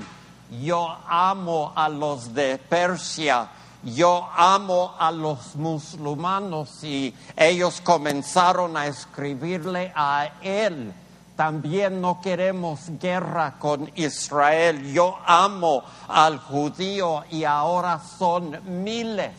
Yo 0.61 0.97
amo 1.07 1.73
a 1.75 1.89
los 1.89 2.33
de 2.33 2.57
Persia. 2.57 3.49
Yo 3.83 4.29
amo 4.35 4.95
a 4.97 5.11
los 5.11 5.55
musulmanos 5.55 6.83
y 6.83 7.13
ellos 7.35 7.81
comenzaron 7.81 8.75
a 8.75 8.87
escribirle 8.87 9.91
a 9.95 10.29
él. 10.41 10.93
También 11.39 12.01
no 12.01 12.19
queremos 12.19 12.81
guerra 12.99 13.57
con 13.59 13.89
Israel. 13.95 14.91
Yo 14.91 15.17
amo 15.25 15.83
al 16.09 16.37
judío 16.37 17.23
y 17.31 17.45
ahora 17.45 18.01
son 18.17 18.59
miles, 18.83 19.31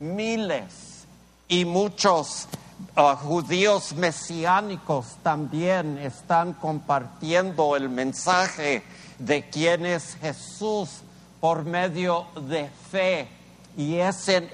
miles 0.00 1.06
y 1.48 1.64
muchos 1.64 2.46
uh, 2.98 3.16
judíos 3.16 3.94
mesiánicos 3.94 5.16
también 5.22 5.96
están 5.96 6.52
compartiendo 6.52 7.74
el 7.74 7.88
mensaje 7.88 8.82
de 9.18 9.48
quién 9.48 9.86
es 9.86 10.18
Jesús 10.20 10.90
por 11.40 11.64
medio 11.64 12.26
de 12.50 12.68
fe. 12.90 13.30
Y 13.78 13.94
es 13.94 14.28
en 14.28 14.50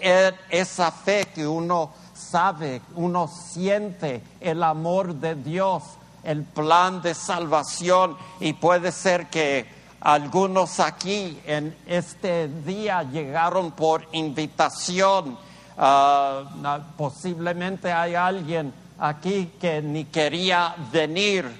esa 0.51 0.93
fe 0.93 1.27
que 1.35 1.49
uno 1.49 1.91
sabe, 2.15 2.81
uno 2.95 3.27
siente 3.27 4.23
el 4.41 4.63
amor 4.63 5.17
de 5.17 5.35
Dios, 5.35 5.83
el 6.25 6.43
plan 6.45 7.03
de 7.03 7.15
salvación. 7.15 8.17
Y 8.41 8.53
puede 8.55 8.93
ser 8.93 9.29
que 9.29 9.67
algunos 10.01 10.81
aquí 10.81 11.39
en 11.47 11.77
este 11.87 12.49
día 12.49 13.03
llegaron 13.03 13.73
por 13.73 14.07
invitación 14.13 15.39
Ah, 15.83 16.79
posiblemente 16.95 17.91
hay 17.91 18.15
alguien 18.15 18.71
aquí 18.99 19.53
que 19.59 19.81
ni 19.81 20.05
quería 20.05 20.75
venir, 20.93 21.51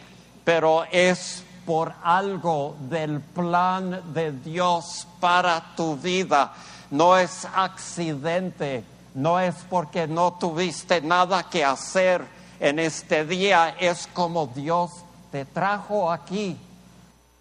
pero 0.45 0.85
es 0.85 1.43
por 1.65 1.95
algo 2.03 2.77
del 2.81 3.21
plan 3.21 4.13
de 4.13 4.33
Dios 4.33 5.09
para 5.21 5.75
tu 5.75 5.97
vida. 5.97 6.53
No 6.91 7.17
es 7.17 7.47
accidente, 7.47 8.85
no 9.15 9.41
es 9.41 9.55
porque 9.71 10.07
no 10.07 10.35
tuviste 10.35 11.01
nada 11.01 11.45
que 11.45 11.65
hacer 11.65 12.23
en 12.61 12.79
este 12.79 13.25
día, 13.25 13.75
es 13.81 14.07
como 14.13 14.47
Dios 14.47 14.91
te 15.33 15.47
trajo 15.47 16.13
aquí. 16.13 16.57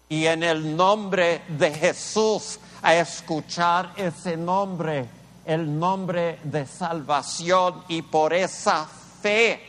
Y 0.08 0.26
en 0.26 0.42
el 0.42 0.76
nombre 0.76 1.42
de 1.46 1.72
Jesús, 1.72 2.58
a 2.82 2.94
escuchar 2.94 3.92
ese 3.96 4.36
nombre, 4.36 5.06
el 5.44 5.78
nombre 5.78 6.38
de 6.42 6.66
salvación 6.66 7.84
y 7.88 8.02
por 8.02 8.32
esa 8.32 8.86
fe, 9.22 9.60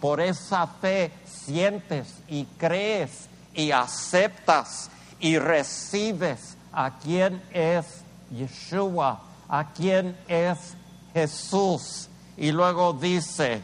por 0.00 0.20
esa 0.20 0.66
fe 0.66 1.12
sientes 1.26 2.14
y 2.26 2.44
crees 2.56 3.28
y 3.54 3.70
aceptas 3.70 4.90
y 5.20 5.38
recibes 5.38 6.56
a 6.72 6.98
quien 6.98 7.42
es 7.52 7.84
Yeshua, 8.30 9.20
a 9.48 9.72
quien 9.72 10.16
es 10.28 10.74
Jesús. 11.12 12.08
Y 12.36 12.52
luego 12.52 12.92
dice, 12.92 13.62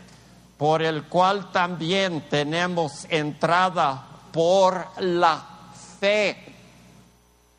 por 0.65 0.81
el 0.81 1.03
cual 1.03 1.53
también 1.53 2.23
tenemos 2.31 3.05
entrada 3.11 4.03
por 4.33 4.87
la 4.99 5.45
fe. 6.01 6.39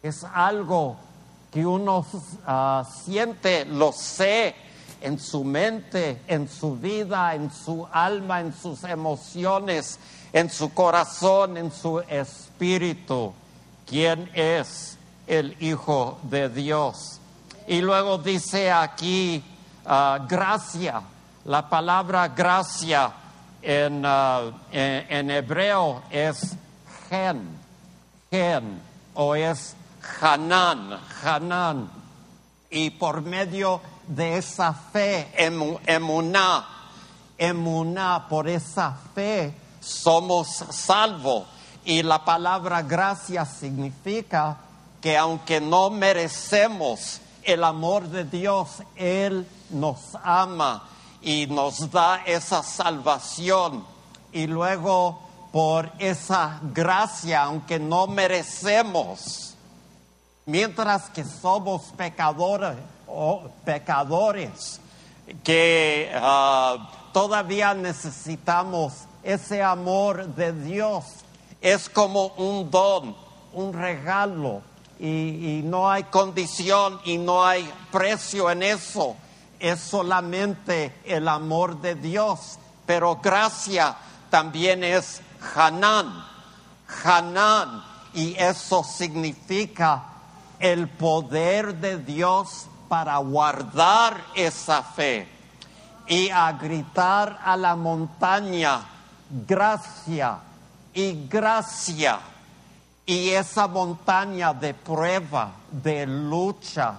Es 0.02 0.24
algo 0.24 0.98
que 1.52 1.64
uno 1.64 2.04
ah, 2.48 2.84
siente, 3.06 3.66
lo 3.66 3.92
sé 3.92 4.56
en 5.02 5.20
su 5.20 5.44
mente, 5.44 6.24
en 6.26 6.50
su 6.50 6.78
vida, 6.78 7.36
en 7.36 7.52
su 7.52 7.88
alma, 7.92 8.42
en 8.42 8.52
sus 8.52 8.84
emociones, 8.84 10.00
en 10.34 10.50
su 10.50 10.74
corazón, 10.74 11.58
en 11.58 11.72
su 11.72 12.00
espíritu. 12.00 13.34
¿Quién 13.86 14.32
es 14.34 14.98
el 15.28 15.56
Hijo 15.60 16.18
de 16.24 16.50
Dios? 16.50 17.20
Y 17.68 17.82
luego 17.82 18.18
dice 18.18 18.72
aquí, 18.72 19.44
ah, 19.86 20.26
gracia. 20.28 21.04
La 21.46 21.70
palabra 21.70 22.30
gracia 22.30 23.12
en, 23.62 24.04
ah, 24.06 24.42
en, 24.72 25.06
en 25.12 25.32
hebreo 25.32 26.02
es 26.10 26.56
gen, 27.10 27.48
gen, 28.32 28.82
o 29.14 29.36
es 29.36 29.76
Hanan, 30.22 31.00
Hanan. 31.24 31.90
Y 32.70 32.90
por 32.90 33.22
medio 33.22 33.80
de 34.08 34.38
esa 34.38 34.74
fe, 34.74 35.32
emu- 35.38 35.80
emuná, 35.86 36.66
emuná, 37.38 38.28
por 38.28 38.48
esa 38.50 38.98
fe 39.14 39.54
somos 39.80 40.48
salvos. 40.72 41.46
Y 41.86 42.02
la 42.02 42.26
palabra 42.26 42.82
gracia 42.82 43.46
significa 43.46 44.58
que 45.00 45.16
aunque 45.16 45.62
no 45.62 45.92
merecemos 45.92 47.22
el 47.44 47.64
amor 47.64 48.08
de 48.08 48.24
Dios, 48.24 48.82
Él 48.96 49.48
nos 49.70 50.00
ama 50.24 50.90
y 51.26 51.48
nos 51.48 51.92
da 51.92 52.22
esa 52.26 52.62
salvación. 52.62 53.84
Y 54.32 54.46
luego 54.46 55.20
por 55.52 55.92
esa 55.98 56.60
gracia, 56.62 57.42
aunque 57.44 57.80
no 57.80 58.06
merecemos, 58.06 59.56
mientras 60.46 61.10
que 61.10 61.26
somos 61.26 61.82
pecadores 61.98 62.78
o 63.08 63.50
pecadores 63.66 64.80
que 65.44 66.12
ah, 66.14 66.92
todavía 67.12 67.74
necesitamos 67.74 68.94
ese 69.24 69.64
amor 69.64 70.28
de 70.36 70.54
Dios 70.54 71.06
es 71.62 71.90
como 71.90 72.28
un 72.38 72.70
don 72.70 73.16
un 73.54 73.74
regalo 73.74 74.62
y 75.00 75.62
no 75.64 75.90
hay 75.90 76.04
condición 76.04 77.00
y 77.06 77.18
no 77.18 77.44
hay 77.44 77.68
precio 77.92 78.52
en 78.52 78.62
eso 78.62 79.16
es 79.60 79.80
solamente 79.80 81.00
el 81.06 81.28
amor 81.28 81.82
de 81.82 81.96
Dios 81.96 82.60
pero 82.86 83.18
gracia 83.18 83.96
también 84.30 84.84
es 84.84 85.22
Hanan 85.56 86.36
Hanan 87.04 87.84
y 88.14 88.36
eso 88.36 88.84
significa 88.84 90.04
el 90.60 90.88
poder 90.88 91.76
de 91.76 91.98
Dios 91.98 92.68
para 92.88 93.18
guardar 93.18 94.24
esa 94.36 94.84
fe 94.84 95.28
y 96.08 96.30
a 96.30 96.52
gritar 96.54 97.40
a 97.44 97.58
la 97.58 97.76
montaña, 97.76 98.82
gracia 99.48 100.38
y 100.94 101.28
gracia. 101.28 102.20
Y 103.08 103.30
esa 103.30 103.68
montaña 103.68 104.54
de 104.54 104.74
prueba, 104.74 105.52
de 105.70 106.06
lucha, 106.06 106.96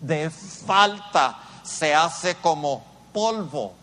de 0.00 0.30
falta, 0.30 1.38
se 1.70 1.94
hace 1.94 2.34
como 2.36 2.82
polvo. 3.12 3.74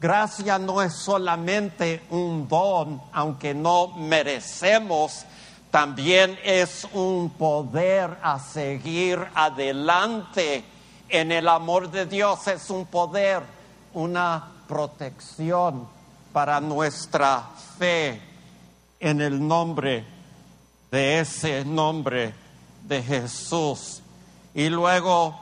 Gracia 0.00 0.58
no 0.58 0.82
es 0.82 0.94
solamente 0.94 2.02
un 2.10 2.48
don, 2.48 3.02
aunque 3.12 3.54
no 3.54 3.88
merecemos, 3.88 5.24
también 5.70 6.38
es 6.42 6.86
un 6.92 7.30
poder 7.30 8.16
a 8.22 8.38
seguir 8.38 9.18
adelante 9.34 10.64
en 11.08 11.32
el 11.32 11.48
amor 11.48 11.90
de 11.90 12.06
Dios, 12.06 12.46
es 12.46 12.70
un 12.70 12.86
poder, 12.86 13.42
una 13.94 14.48
protección 14.66 15.86
para 16.32 16.60
nuestra 16.60 17.48
fe 17.78 18.20
en 18.98 19.20
el 19.20 19.46
nombre 19.46 20.04
de 20.90 21.20
ese 21.20 21.64
nombre 21.64 22.34
de 22.86 23.02
Jesús. 23.02 24.02
Y 24.54 24.68
luego 24.68 25.38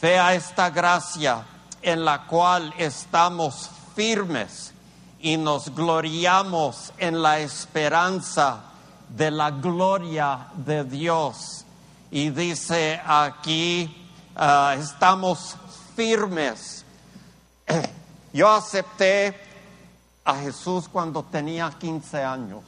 fe 0.00 0.18
a 0.18 0.34
esta 0.34 0.70
gracia 0.70 1.44
en 1.80 2.04
la 2.04 2.26
cual 2.26 2.74
estamos 2.76 3.70
firmes 3.94 4.72
y 5.20 5.36
nos 5.36 5.74
gloriamos 5.74 6.92
en 6.98 7.22
la 7.22 7.40
esperanza 7.40 8.60
de 9.08 9.30
la 9.30 9.50
gloria 9.50 10.48
de 10.54 10.84
Dios. 10.84 11.64
Y 12.10 12.30
dice 12.30 13.00
aquí, 13.04 14.08
ah, 14.36 14.76
estamos 14.78 15.56
firmes. 15.94 16.84
Yo 18.32 18.50
acepté 18.50 19.34
a 20.24 20.34
Jesús 20.36 20.88
cuando 20.88 21.22
tenía 21.22 21.70
15 21.70 22.22
años. 22.22 22.62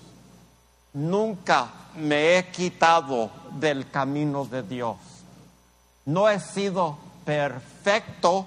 Nunca 0.94 1.68
me 1.94 2.38
he 2.38 2.50
quitado 2.50 3.30
del 3.52 3.90
camino 3.90 4.46
de 4.46 4.62
Dios. 4.62 4.96
No 6.06 6.28
he 6.28 6.40
sido 6.40 7.07
perfecto, 7.28 8.46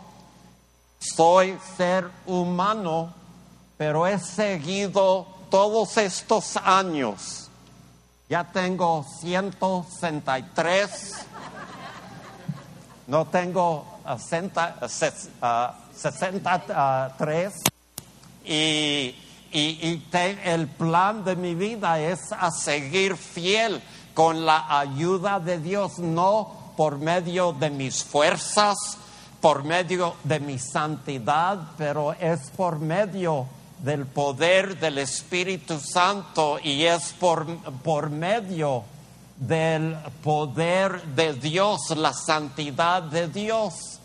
soy 0.97 1.55
ser 1.77 2.09
humano, 2.25 3.13
pero 3.77 4.07
he 4.07 4.17
seguido 4.17 5.27
todos 5.51 5.97
estos 5.97 6.57
años. 6.57 7.47
Ya 8.27 8.43
tengo 8.51 9.05
163, 9.19 11.13
no 13.05 13.25
tengo 13.27 13.85
ses- 14.87 15.29
ah, 15.43 15.75
63 15.95 17.53
y, 18.43 19.15
y- 19.51 19.77
el 20.43 20.67
plan 20.67 21.23
de 21.23 21.35
mi 21.35 21.53
vida 21.53 21.99
es 21.99 22.33
seguir 22.49 23.15
fiel 23.15 23.79
con 24.15 24.43
la 24.43 24.79
ayuda 24.79 25.39
de 25.39 25.59
Dios, 25.59 25.99
no 25.99 26.60
por 26.75 26.97
medio 26.97 27.53
de 27.53 27.69
mis 27.69 28.03
fuerzas, 28.03 28.77
por 29.39 29.63
medio 29.63 30.15
de 30.23 30.39
mi 30.39 30.59
santidad, 30.59 31.57
pero 31.77 32.13
es 32.13 32.51
por 32.55 32.79
medio 32.79 33.47
del 33.79 34.05
poder 34.05 34.79
del 34.79 34.99
Espíritu 34.99 35.79
Santo 35.79 36.59
y 36.63 36.83
es 36.83 37.13
por, 37.13 37.47
por 37.83 38.09
medio 38.09 38.83
del 39.37 39.97
poder 40.23 41.01
de 41.01 41.33
Dios, 41.33 41.89
la 41.95 42.13
santidad 42.13 43.01
de 43.01 43.27
Dios. 43.27 43.99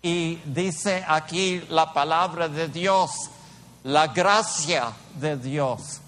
Y 0.00 0.36
dice 0.44 1.04
aquí 1.06 1.60
la 1.68 1.92
palabra 1.92 2.48
de 2.48 2.68
Dios, 2.68 3.10
la 3.82 4.06
gracia 4.06 4.92
de 5.16 5.36
Dios, 5.36 6.00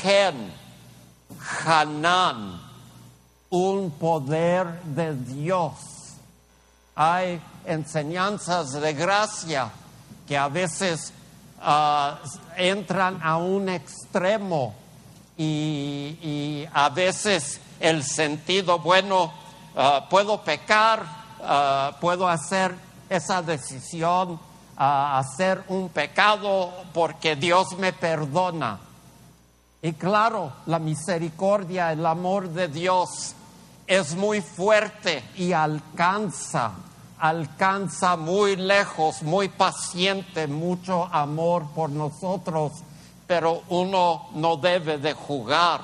gen, 0.00 0.50
Hanan, 1.66 2.67
un 3.50 3.90
poder 3.92 4.82
de 4.82 5.14
Dios. 5.14 5.74
Hay 6.94 7.40
enseñanzas 7.64 8.72
de 8.72 8.92
gracia 8.92 9.70
que 10.26 10.36
a 10.36 10.48
veces 10.48 11.12
ah, 11.60 12.18
entran 12.56 13.20
a 13.22 13.36
un 13.36 13.68
extremo 13.68 14.74
y, 15.36 16.66
a 16.72 16.88
veces 16.88 17.60
el 17.80 18.02
sentido, 18.02 18.80
bueno, 18.80 19.32
ah, 19.76 20.06
puedo 20.10 20.42
pecar, 20.42 21.04
ah, 21.40 21.96
puedo 22.00 22.28
hacer 22.28 22.74
esa 23.08 23.40
decisión, 23.42 24.38
hacer 24.76 25.64
un 25.68 25.88
pecado 25.88 26.72
porque 26.92 27.36
Dios 27.36 27.76
me 27.78 27.92
perdona. 27.92 28.78
Y 29.80 29.92
claro, 29.92 30.52
la 30.66 30.78
misericordia, 30.78 31.92
el 31.92 32.04
amor 32.04 32.48
de 32.48 32.68
Dios 32.68 33.34
es 33.88 34.14
muy 34.14 34.42
fuerte 34.42 35.24
y 35.36 35.52
alcanza, 35.52 36.72
alcanza 37.18 38.16
muy 38.16 38.54
lejos, 38.54 39.22
muy 39.22 39.48
paciente, 39.48 40.46
mucho 40.46 41.06
amor 41.06 41.66
por 41.74 41.90
nosotros, 41.90 42.72
pero 43.26 43.62
uno 43.70 44.28
no 44.34 44.58
debe 44.58 44.98
de 44.98 45.14
jugar 45.14 45.80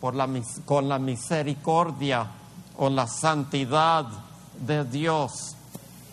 por 0.00 0.14
la 0.14 0.28
con 0.64 0.88
la 0.88 0.98
misericordia 0.98 2.26
o 2.76 2.88
la 2.88 3.06
santidad 3.06 4.06
de 4.60 4.84
Dios. 4.84 5.56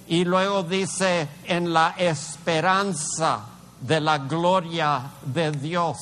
Y 0.08 0.26
luego 0.26 0.64
dice, 0.64 1.28
en 1.46 1.72
la 1.72 1.94
esperanza 1.98 3.46
de 3.82 4.02
la 4.02 4.18
gloria 4.18 5.02
de 5.26 5.52
Dios. 5.52 5.98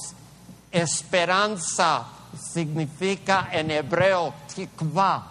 Esperanza 0.72 2.06
significa 2.38 3.50
en 3.52 3.72
hebreo 3.72 4.34
tikva, 4.56 5.24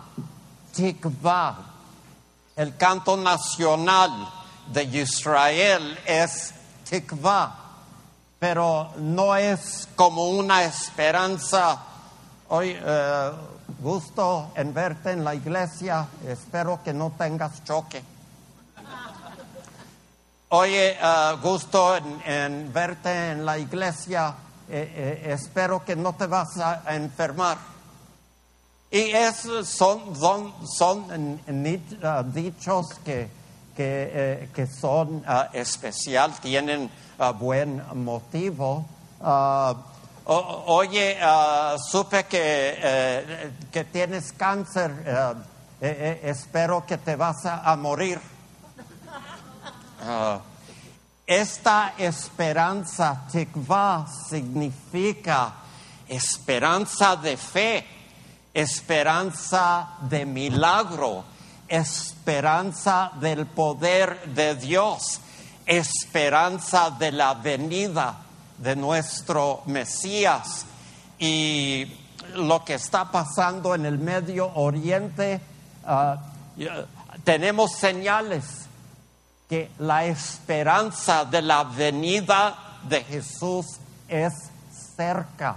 tikva. 0.74 1.56
El 2.56 2.76
canto 2.76 3.16
nacional 3.16 4.28
de 4.66 4.84
Israel 4.84 5.98
es 6.06 6.52
tikva, 6.88 7.54
pero 8.38 8.92
no 8.98 9.34
es 9.36 9.88
como 9.96 10.28
una 10.28 10.64
esperanza 10.64 11.78
hoy 12.48 12.76
eh, 12.78 13.30
gusto 13.80 14.52
en 14.54 14.74
verte 14.74 15.12
en 15.12 15.24
la 15.24 15.34
iglesia. 15.34 16.06
Espero 16.26 16.80
que 16.84 16.92
no 16.92 17.12
tengas 17.16 17.64
choque. 17.64 18.02
Oye, 20.50 20.98
eh, 21.00 21.36
gusto 21.42 21.96
en, 21.96 22.22
en 22.26 22.72
verte 22.72 23.30
en 23.30 23.46
la 23.46 23.58
iglesia. 23.58 24.34
Eh, 24.68 25.20
eh, 25.24 25.32
espero 25.32 25.84
que 25.84 25.96
no 25.96 26.14
te 26.14 26.26
vas 26.26 26.58
a 26.58 26.94
enfermar. 26.94 27.56
Y 28.92 29.10
esos 29.10 29.70
son, 29.70 30.14
son, 30.14 30.52
son 30.68 31.40
ah, 32.02 32.22
dichos 32.22 32.88
que, 33.02 33.26
que, 33.74 34.10
eh, 34.12 34.48
que 34.54 34.66
son 34.66 35.24
ah, 35.26 35.48
especial, 35.54 36.38
tienen 36.42 36.90
ah, 37.18 37.30
buen 37.30 37.82
motivo. 38.04 38.84
O- 39.18 40.64
oye, 40.66 41.16
ah, 41.22 41.76
supe 41.78 42.24
que, 42.24 42.76
eh, 42.76 43.52
que 43.72 43.84
tienes 43.84 44.30
cáncer, 44.34 44.92
eh, 45.80 46.20
espero 46.24 46.84
que 46.84 46.98
te 46.98 47.16
vas 47.16 47.46
a, 47.46 47.74
morir. 47.76 48.20
Esta 51.26 51.94
esperanza, 51.96 53.22
tikva, 53.32 54.06
significa 54.28 55.54
esperanza 56.06 57.16
de 57.16 57.38
fe, 57.38 58.01
esperanza 58.54 59.88
de 60.02 60.26
milagro, 60.26 61.24
esperanza 61.68 63.12
del 63.20 63.46
poder 63.46 64.24
de 64.34 64.54
Dios, 64.56 65.20
esperanza 65.66 66.90
de 66.90 67.12
la 67.12 67.34
venida 67.34 68.16
de 68.58 68.76
nuestro 68.76 69.62
Mesías. 69.66 70.66
Y 71.18 71.98
lo 72.34 72.64
que 72.64 72.74
está 72.74 73.10
pasando 73.10 73.74
en 73.74 73.86
el 73.86 73.98
Medio 73.98 74.50
Oriente, 74.54 75.40
ah, 75.84 76.18
ya- 76.56 76.84
tenemos 77.24 77.72
señales 77.72 78.44
que 79.48 79.70
la 79.78 80.04
esperanza 80.06 81.24
de 81.24 81.42
la 81.42 81.64
venida 81.64 82.78
de 82.88 83.04
Jesús 83.04 83.66
es 84.08 84.32
cerca. 84.96 85.56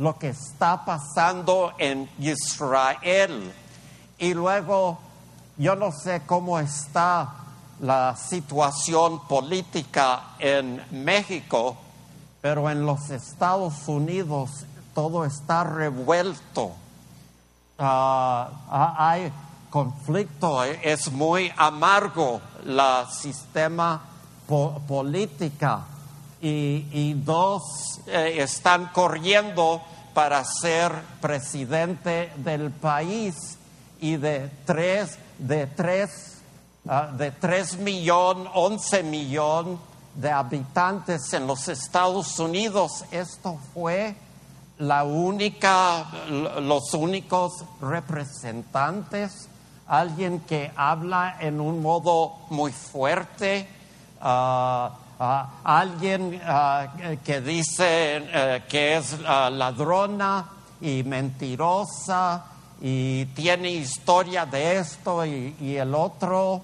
Lo 0.00 0.18
que 0.18 0.30
está 0.30 0.82
pasando 0.84 1.74
en 1.78 2.08
Israel. 2.18 3.52
Y 4.18 4.32
luego, 4.32 4.98
yo 5.58 5.76
no 5.76 5.92
sé 5.92 6.22
cómo 6.24 6.58
está 6.58 7.34
la 7.80 8.16
situación 8.16 9.20
política 9.28 10.22
en 10.38 10.82
México, 11.04 11.76
pero 12.40 12.70
en 12.70 12.86
los 12.86 13.10
Estados 13.10 13.86
Unidos 13.88 14.64
todo 14.94 15.26
está 15.26 15.64
revuelto. 15.64 16.72
Ah, 17.78 18.50
ah, 18.70 18.94
hay 19.10 19.30
conflicto, 19.68 20.64
eh, 20.64 20.80
es 20.82 21.12
muy 21.12 21.52
amargo 21.56 22.40
el 22.64 22.80
sistema 23.10 24.00
po- 24.46 24.80
política 24.88 25.80
y, 26.40 27.14
dos 27.14 27.62
eh, 28.06 28.36
están 28.38 28.86
corriendo 28.92 29.82
para 30.14 30.42
ser 30.44 30.92
presidente 31.20 32.32
del 32.36 32.70
país 32.70 33.58
y 34.00 34.16
de 34.16 34.50
tres, 34.64 35.18
de 35.38 35.66
tres, 35.66 36.38
ah, 36.88 37.10
de 37.16 37.30
tres 37.30 37.76
millón, 37.78 38.48
once 38.54 39.02
millón 39.02 39.78
de 40.14 40.30
habitantes 40.30 41.32
en 41.32 41.46
los 41.46 41.68
Estados 41.68 42.38
Unidos. 42.38 43.04
Esto 43.10 43.58
fue 43.74 44.16
la 44.78 45.04
única, 45.04 46.06
los 46.60 46.94
únicos 46.94 47.64
representantes, 47.80 49.48
alguien 49.86 50.40
que 50.40 50.72
habla 50.74 51.36
en 51.40 51.60
un 51.60 51.82
modo 51.82 52.36
muy 52.48 52.72
fuerte, 52.72 53.68
ah, 54.20 54.96
alguien 55.64 56.40
ah, 56.46 56.88
que 57.22 57.40
dice 57.42 58.16
eh, 58.16 58.62
que 58.68 58.96
es 58.96 59.16
ah, 59.26 59.50
ladrona 59.50 60.46
y 60.80 61.02
mentirosa 61.02 62.46
y 62.80 63.26
tiene 63.26 63.70
historia 63.70 64.46
de 64.46 64.78
esto 64.78 65.24
y, 65.26 65.76
el 65.76 65.94
otro. 65.94 66.62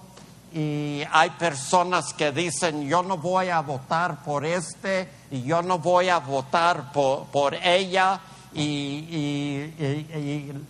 Y 0.55 1.03
hay 1.13 1.31
personas 1.39 2.15
que 2.15 2.33
dicen, 2.33 2.89
yo 2.89 3.03
no 3.03 3.19
voy 3.19 3.51
a 3.51 3.61
votar 3.61 4.25
por 4.25 4.47
este 4.47 5.07
y 5.31 5.43
yo 5.43 5.61
no 5.61 5.79
voy 5.79 6.09
a 6.09 6.19
votar 6.21 6.93
por, 6.93 7.25
por 7.27 7.55
ella. 7.55 8.19
Y, 8.55 8.63
y- 8.63 9.75
y- 9.79 10.67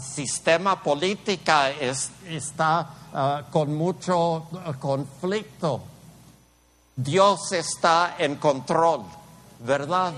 sistema 0.00 0.82
política 0.82 1.68
es- 1.70 2.10
está 2.26 2.88
ah, 3.12 3.42
con 3.50 3.76
mucho 3.76 4.46
conflicto. 4.80 5.82
Dios 7.02 7.52
está 7.52 8.16
en 8.18 8.36
control, 8.36 9.04
¿verdad? 9.60 10.12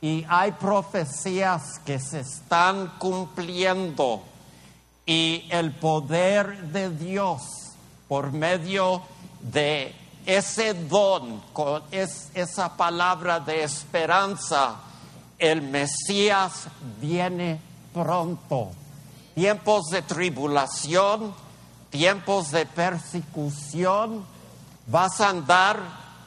Y 0.00 0.24
hay 0.28 0.52
profecías 0.52 1.80
que 1.84 1.98
se 1.98 2.20
están 2.20 2.94
cumpliendo 2.98 4.22
y 5.04 5.46
el 5.50 5.72
poder 5.72 6.68
de 6.68 6.90
Dios 6.90 7.42
por 8.08 8.32
medio 8.32 9.02
de 9.40 9.94
ese 10.24 10.74
don, 10.74 11.40
con 11.52 11.82
es- 11.90 12.28
esa 12.34 12.76
palabra 12.76 13.40
de 13.40 13.64
esperanza, 13.64 14.76
el 15.38 15.62
Mesías 15.62 16.68
viene 17.00 17.60
pronto. 17.92 18.70
Tiempos 19.34 19.86
de 19.90 20.02
tribulación, 20.02 21.34
tiempos 21.90 22.50
de 22.52 22.66
persecución, 22.66 24.24
¿vas 24.90 25.20
a 25.20 25.28
andar 25.28 25.80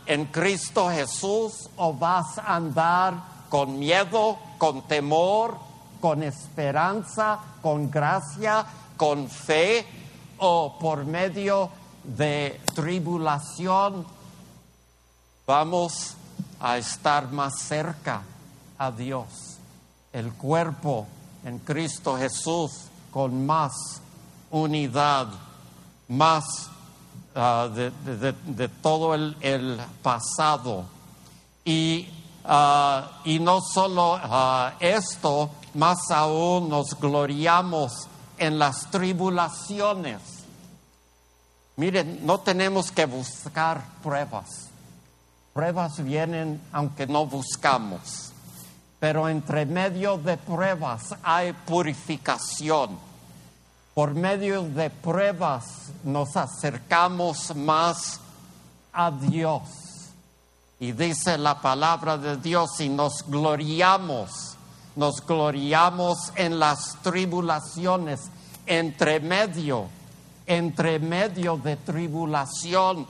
en 0.06 0.26
Cristo 0.26 0.90
Jesús 0.90 1.70
o 1.76 1.94
vas 1.94 2.38
a 2.38 2.56
andar 2.56 3.14
con 3.50 3.78
miedo, 3.78 4.38
con 4.58 4.84
temor, 4.84 5.58
con 6.00 6.24
esperanza, 6.24 7.40
con 7.62 7.92
gracia, 7.92 8.66
con 8.98 9.28
fe 9.30 9.86
o 10.38 10.78
por 10.80 11.06
medio 11.06 11.70
de 12.04 12.62
tribulación? 12.74 14.06
Vamos 15.46 16.16
a 16.60 16.78
estar 16.78 17.30
más 17.32 17.60
cerca 17.60 18.22
a 18.78 18.92
Dios, 18.92 19.58
el 20.14 20.32
cuerpo 20.34 21.06
en 21.44 21.60
Cristo 21.60 22.18
Jesús 22.18 22.72
con 23.12 23.46
más 23.46 23.74
unidad, 24.52 25.28
más 26.08 26.70
ah, 27.36 27.70
de, 27.74 27.92
de- 28.46 28.68
todo 28.70 29.14
el, 29.16 29.36
el 29.42 29.80
pasado. 30.02 30.86
Y, 31.66 32.08
ah, 32.46 33.20
y 33.26 33.40
no 33.40 33.62
solo 33.62 34.20
ah, 34.22 34.74
esto, 34.80 35.50
más 35.74 36.12
aún 36.12 36.70
nos 36.70 37.00
gloriamos 37.00 38.08
en 38.38 38.60
las 38.60 38.90
tribulaciones. 38.92 40.20
Miren, 41.76 42.26
no 42.26 42.40
tenemos 42.40 42.92
que 42.92 43.06
buscar 43.06 43.84
pruebas. 44.04 44.68
Pruebas 45.54 46.04
vienen 46.04 46.62
aunque 46.72 47.08
no 47.08 47.26
buscamos. 47.26 48.32
Pero 49.00 49.28
entre 49.28 49.66
medio 49.66 50.18
de 50.18 50.38
pruebas 50.38 51.16
hay 51.24 51.54
purificación. 51.54 52.98
Por 53.94 54.16
medio 54.16 54.64
de 54.64 54.90
pruebas 54.90 55.66
nos 56.04 56.36
acercamos 56.36 57.56
más 57.56 58.20
a 58.92 59.12
Dios. 59.12 59.62
Y 60.80 60.94
dice 60.94 61.38
la 61.38 61.62
palabra 61.62 62.18
de 62.18 62.38
Dios 62.38 62.80
y 62.80 62.90
nos 62.90 63.24
gloriamos, 63.28 64.58
nos 64.96 65.24
gloriamos 65.26 66.34
en 66.36 66.58
las 66.58 66.98
tribulaciones, 67.04 68.22
entre 68.66 69.20
medio, 69.20 69.88
entre 70.48 70.98
medio 70.98 71.58
de 71.58 71.76
tribulación. 71.78 73.06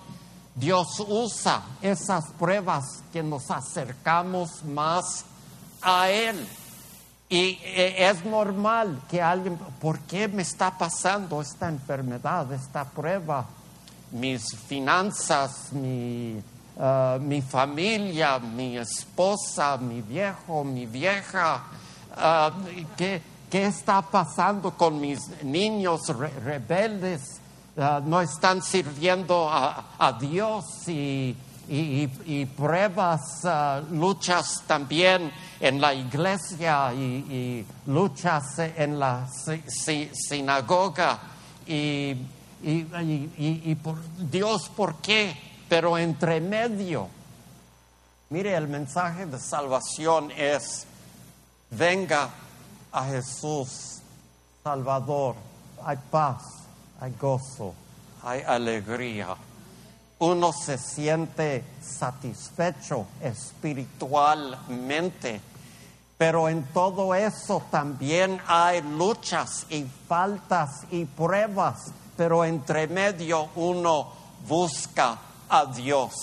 Dios 0.53 1.01
usa 1.07 1.63
esas 1.81 2.25
pruebas 2.37 3.01
que 3.13 3.23
nos 3.23 3.49
acercamos 3.49 4.63
más 4.65 5.23
a 5.81 6.09
Él. 6.09 6.45
Y 7.33 7.57
eh, 7.63 7.95
es 8.11 8.23
normal 8.25 9.01
que 9.09 9.19
alguien, 9.19 9.57
¿por 9.81 9.97
qué 10.01 10.27
me 10.27 10.43
está 10.43 10.77
pasando 10.77 11.41
esta 11.41 11.67
enfermedad, 11.67 12.51
esta 12.53 12.83
prueba? 12.85 13.45
Mis 14.11 14.55
finanzas, 14.55 15.73
mi, 15.73 16.39
ah, 16.79 17.17
mi 17.19 17.41
familia, 17.41 18.37
mi 18.37 18.77
esposa, 18.77 19.77
mi 19.77 20.01
viejo, 20.03 20.63
mi 20.63 20.85
vieja. 20.85 21.63
ah, 22.15 22.51
¿qué, 22.95 23.19
qué 23.49 23.65
está 23.65 24.03
pasando 24.03 24.77
con 24.77 25.01
mis 25.01 25.19
niños 25.43 26.09
re- 26.09 26.29
rebeldes? 26.39 27.39
No 28.05 28.21
están 28.21 28.61
sirviendo 28.61 29.49
a, 29.49 29.95
a 29.97 30.11
Dios 30.13 30.87
y, 30.87 31.35
y, 31.69 32.45
pruebas, 32.57 33.21
ah, 33.45 33.81
luchas 33.91 34.63
también 34.67 35.31
en 35.59 35.79
la 35.79 35.93
iglesia 35.93 36.93
y, 36.93 37.65
luchas 37.87 38.59
en 38.59 38.99
la 38.99 39.27
si- 39.27 39.63
si- 39.69 40.11
sinagoga. 40.13 41.19
Y- 41.67 42.15
y 42.65 43.75
por 43.81 43.97
Dios, 44.29 44.69
¿por 44.75 44.95
qué? 44.95 45.35
Pero 45.69 45.97
entre 45.97 46.39
medio, 46.41 47.07
mire, 48.29 48.55
el 48.55 48.67
mensaje 48.67 49.25
de 49.25 49.39
salvación 49.39 50.31
es, 50.31 50.85
venga 51.71 52.29
a 52.91 53.05
Jesús, 53.05 53.99
Salvador, 54.63 55.35
hay 55.83 55.97
paz, 56.11 56.41
hay 56.99 57.13
gozo, 57.19 57.73
hay 58.23 58.41
alegría 58.41 59.35
uno 60.23 60.53
se 60.53 60.77
siente 60.77 61.65
satisfecho 61.81 63.07
espiritualmente, 63.21 65.41
pero 66.17 66.47
en 66.47 66.63
todo 66.67 67.13
eso 67.13 67.61
también 67.69 68.39
hay 68.47 68.81
luchas 68.83 69.65
y 69.69 69.85
faltas 70.07 70.85
y 70.91 71.03
pruebas, 71.03 71.91
pero 72.15 72.45
entre 72.45 72.87
medio 72.87 73.49
uno 73.55 74.13
busca 74.47 75.17
a 75.49 75.65
Dios 75.65 76.13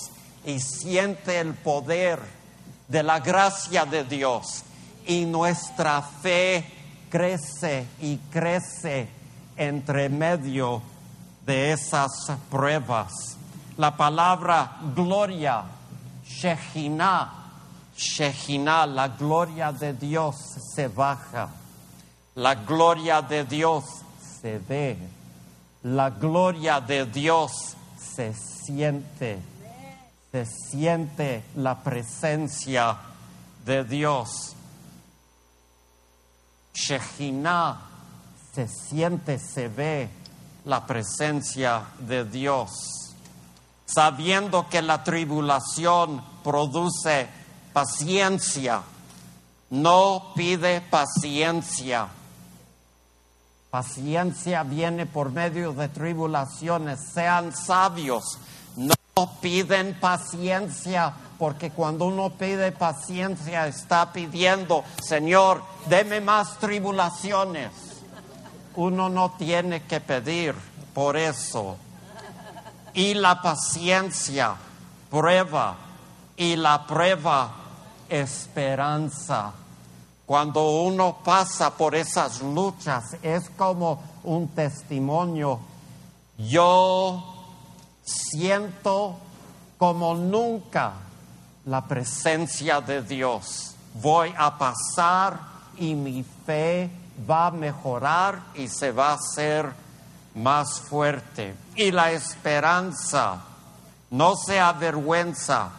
y 0.46 0.60
siente 0.60 1.38
el 1.38 1.52
poder 1.52 2.20
de 2.88 3.02
la 3.02 3.20
gracia 3.20 3.84
de 3.84 4.04
Dios. 4.04 4.62
Y 5.06 5.26
nuestra 5.26 6.00
fe 6.00 6.64
crece 7.10 7.86
y 8.00 8.16
crece 8.30 9.10
entre 9.58 10.08
medio 10.08 10.80
de 11.44 11.72
esas 11.72 12.32
pruebas. 12.50 13.36
La 13.80 13.96
palabra 13.96 14.76
gloria, 14.94 15.64
Shejina, 16.22 17.30
Shejina, 17.96 18.84
la 18.84 19.08
gloria 19.08 19.72
de 19.72 19.94
Dios 19.94 20.36
se 20.74 20.88
baja, 20.88 21.48
la 22.34 22.56
gloria 22.56 23.22
de 23.22 23.44
Dios 23.44 23.84
se 24.20 24.58
ve, 24.58 24.98
la 25.84 26.10
gloria 26.10 26.78
de 26.82 27.06
Dios 27.06 27.74
se 27.96 28.34
siente, 28.34 29.38
se 30.30 30.44
siente 30.44 31.44
la 31.56 31.82
presencia 31.82 32.98
de 33.64 33.82
Dios. 33.84 34.56
Shejina 36.74 37.80
se 38.52 38.68
siente, 38.68 39.38
se 39.38 39.68
ve 39.68 40.10
la 40.66 40.86
presencia 40.86 41.82
de 41.98 42.26
Dios, 42.26 43.09
sabiendo 43.92 44.68
que 44.68 44.82
la 44.82 45.02
tribulación 45.02 46.22
produce 46.42 47.28
paciencia, 47.72 48.82
no 49.70 50.32
pide 50.34 50.80
paciencia. 50.80 52.08
Paciencia 53.70 54.62
viene 54.64 55.06
por 55.06 55.30
medio 55.30 55.72
de 55.72 55.88
tribulaciones, 55.88 56.98
sean 57.12 57.54
sabios, 57.54 58.38
no 58.76 58.94
piden 59.40 59.98
paciencia, 60.00 61.14
porque 61.38 61.70
cuando 61.70 62.06
uno 62.06 62.30
pide 62.30 62.72
paciencia 62.72 63.68
está 63.68 64.12
pidiendo, 64.12 64.84
Señor, 65.00 65.62
deme 65.88 66.20
más 66.20 66.58
tribulaciones 66.58 67.70
uno 68.76 69.08
no 69.08 69.32
tiene 69.36 69.82
que 69.82 70.00
pedir 70.00 70.54
por 70.94 71.16
eso. 71.16 71.76
Y 72.94 73.14
la 73.14 73.40
paciencia, 73.40 74.54
prueba, 75.10 75.76
y 76.36 76.56
la 76.56 76.86
prueba, 76.86 77.52
esperanza. 78.08 79.52
Cuando 80.26 80.82
uno 80.82 81.18
pasa 81.24 81.70
por 81.70 81.94
esas 81.94 82.40
luchas, 82.40 83.16
es 83.22 83.50
como 83.50 84.02
un 84.24 84.48
testimonio. 84.48 85.60
Yo 86.38 87.22
siento 88.02 89.16
como 89.76 90.14
nunca 90.14 90.92
la 91.66 91.82
presencia 91.82 92.80
de 92.80 93.02
Dios. 93.02 93.74
Voy 93.94 94.32
a 94.36 94.56
pasar 94.56 95.40
y 95.76 95.94
mi 95.94 96.24
fe 96.46 96.90
va 97.28 97.46
a 97.46 97.50
mejorar 97.50 98.40
y 98.54 98.68
se 98.68 98.92
va 98.92 99.10
a 99.10 99.14
hacer 99.14 99.72
más 100.34 100.80
fuerte. 100.80 101.54
Y 101.76 101.90
la 101.90 102.12
esperanza 102.12 103.42
no 104.10 104.36
se 104.36 104.60
avergüenza, 104.60 105.70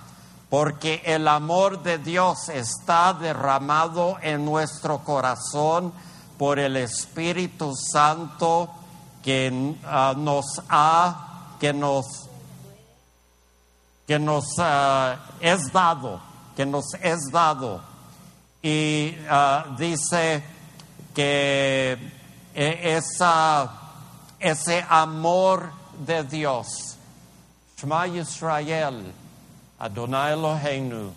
porque 0.50 1.02
el 1.06 1.28
amor 1.28 1.84
de 1.84 1.98
Dios 1.98 2.50
está 2.50 3.14
derramado 3.14 4.18
en 4.22 4.46
nuestro 4.46 5.00
corazón 5.00 5.94
por 6.38 6.60
el 6.60 6.78
Espíritu 6.78 7.74
Santo 7.76 8.70
que 9.24 9.76
ah, 9.86 10.14
nos 10.18 10.62
ha, 10.70 11.56
que 11.60 11.72
nos, 11.74 12.06
que 14.08 14.18
nos 14.18 14.46
ah, 14.58 15.18
es 15.40 15.72
dado, 15.72 16.20
que 16.56 16.66
nos 16.66 16.86
es 17.02 17.30
dado. 17.32 17.82
Y 18.64 19.16
ah, 19.30 19.66
dice 19.78 20.44
que 21.14 21.98
eh, 22.54 22.98
esa, 22.98 23.81
ese 24.42 24.84
amor 24.90 25.72
de 26.06 26.24
Dios, 26.24 26.98
Shema 27.78 28.08
Yisrael, 28.08 29.14
Adonai 29.80 30.34
Eloheinu, 30.34 31.12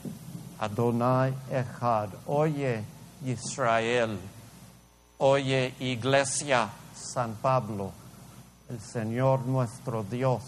Adonai 0.61 1.33
Echad, 1.51 2.11
oye 2.27 2.85
Israel, 3.25 4.19
oye 5.19 5.75
Iglesia 5.81 6.69
San 6.95 7.37
Pablo, 7.37 7.93
el 8.69 8.81
Señor 8.81 9.47
nuestro 9.47 10.05
Dios, 10.05 10.43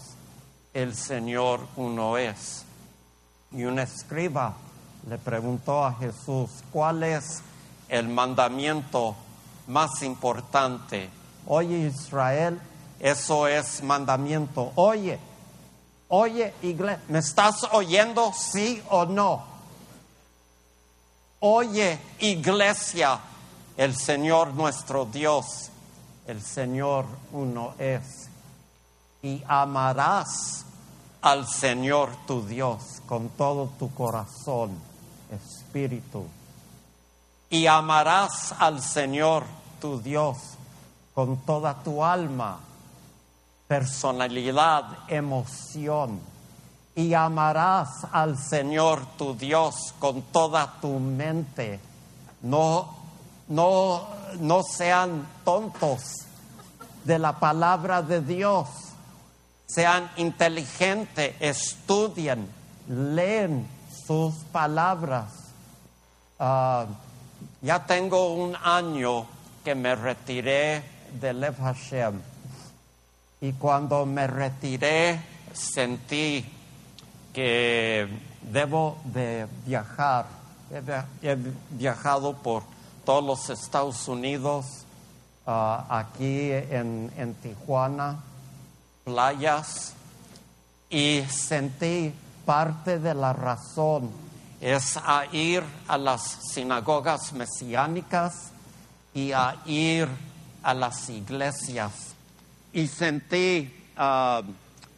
el 0.73 0.95
Señor 0.95 1.67
uno 1.77 2.17
es. 2.17 2.63
Y 3.51 3.63
un 3.63 3.79
escriba 3.79 4.53
le 5.09 5.17
preguntó 5.17 5.83
a 5.83 5.93
Jesús, 5.93 6.49
¿cuál 6.71 7.01
es 7.01 7.41
el 7.89 8.07
mandamiento 8.07 9.15
más 9.67 10.03
importante? 10.03 11.09
Oye 11.47 11.87
Israel, 11.87 12.59
eso 12.99 13.47
es 13.47 13.83
mandamiento. 13.83 14.71
Oye, 14.75 15.19
oye 16.07 16.53
iglesia, 16.61 17.03
¿me 17.07 17.19
estás 17.19 17.63
oyendo 17.71 18.31
sí 18.33 18.81
o 18.89 19.05
no? 19.05 19.43
Oye 21.39 21.99
iglesia, 22.19 23.19
el 23.77 23.95
Señor 23.95 24.53
nuestro 24.53 25.05
Dios, 25.05 25.69
el 26.25 26.41
Señor 26.41 27.05
uno 27.31 27.75
es. 27.77 28.29
Y 29.21 29.43
amarás 29.47 30.65
al 31.21 31.47
Señor 31.47 32.09
tu 32.25 32.45
Dios 32.45 33.01
con 33.07 33.29
todo 33.29 33.69
tu 33.77 33.93
corazón, 33.93 34.71
espíritu. 35.31 36.25
Y 37.49 37.67
amarás 37.67 38.53
al 38.57 38.81
Señor 38.81 39.43
tu 39.79 40.01
Dios 40.01 40.37
con 41.13 41.37
toda 41.37 41.83
tu 41.83 42.03
alma, 42.03 42.59
personalidad, 43.67 44.85
emoción. 45.07 46.19
Y 46.95 47.13
amarás 47.13 48.07
al 48.11 48.37
Señor 48.37 49.05
tu 49.17 49.35
Dios 49.35 49.93
con 49.99 50.23
toda 50.23 50.79
tu 50.81 50.99
mente. 50.99 51.79
No, 52.41 52.95
no, 53.49 54.07
no 54.39 54.63
sean 54.63 55.27
tontos 55.43 56.01
de 57.03 57.19
la 57.19 57.39
palabra 57.39 58.01
de 58.01 58.21
Dios. 58.21 58.67
Sean 59.67 60.09
inteligentes, 60.17 61.35
estudien, 61.39 62.47
leen 62.87 63.67
sus 64.07 64.35
palabras. 64.51 65.33
Ah, 66.39 66.85
ya 67.61 67.85
tengo 67.85 68.33
un 68.33 68.55
año 68.55 69.25
que 69.63 69.75
me 69.75 69.93
retiré 69.93 70.83
de 71.19 71.33
Lev 71.33 71.57
Hashem. 71.57 72.21
Y 73.41 73.53
cuando 73.53 74.05
me 74.05 74.25
retiré 74.27 75.21
sentí 75.53 76.43
que 77.33 78.07
debo 78.41 78.97
de 79.03 79.47
viajar. 79.65 80.25
He, 80.71 80.81
via- 80.81 81.05
he 81.21 81.37
viajado 81.71 82.33
por 82.33 82.63
todos 83.05 83.23
los 83.23 83.49
Estados 83.49 84.07
Unidos, 84.07 84.65
ah, 85.45 85.85
aquí 85.89 86.51
en, 86.51 87.11
en 87.15 87.35
Tijuana, 87.35 88.19
playas, 89.05 89.93
y 90.89 91.21
sentí 91.29 92.13
parte 92.45 92.99
de 92.99 93.13
la 93.13 93.33
razón 93.33 94.09
es 94.59 94.97
a 94.97 95.25
ir 95.31 95.63
a 95.87 95.97
las 95.97 96.21
sinagogas 96.53 97.31
mesiánicas 97.33 98.51
y 99.13 99.31
a 99.31 99.55
ir 99.65 100.07
a 100.63 100.73
las 100.73 101.09
iglesias. 101.09 101.91
Y 102.77 102.85
sentí, 102.85 103.73
ah, 103.97 104.43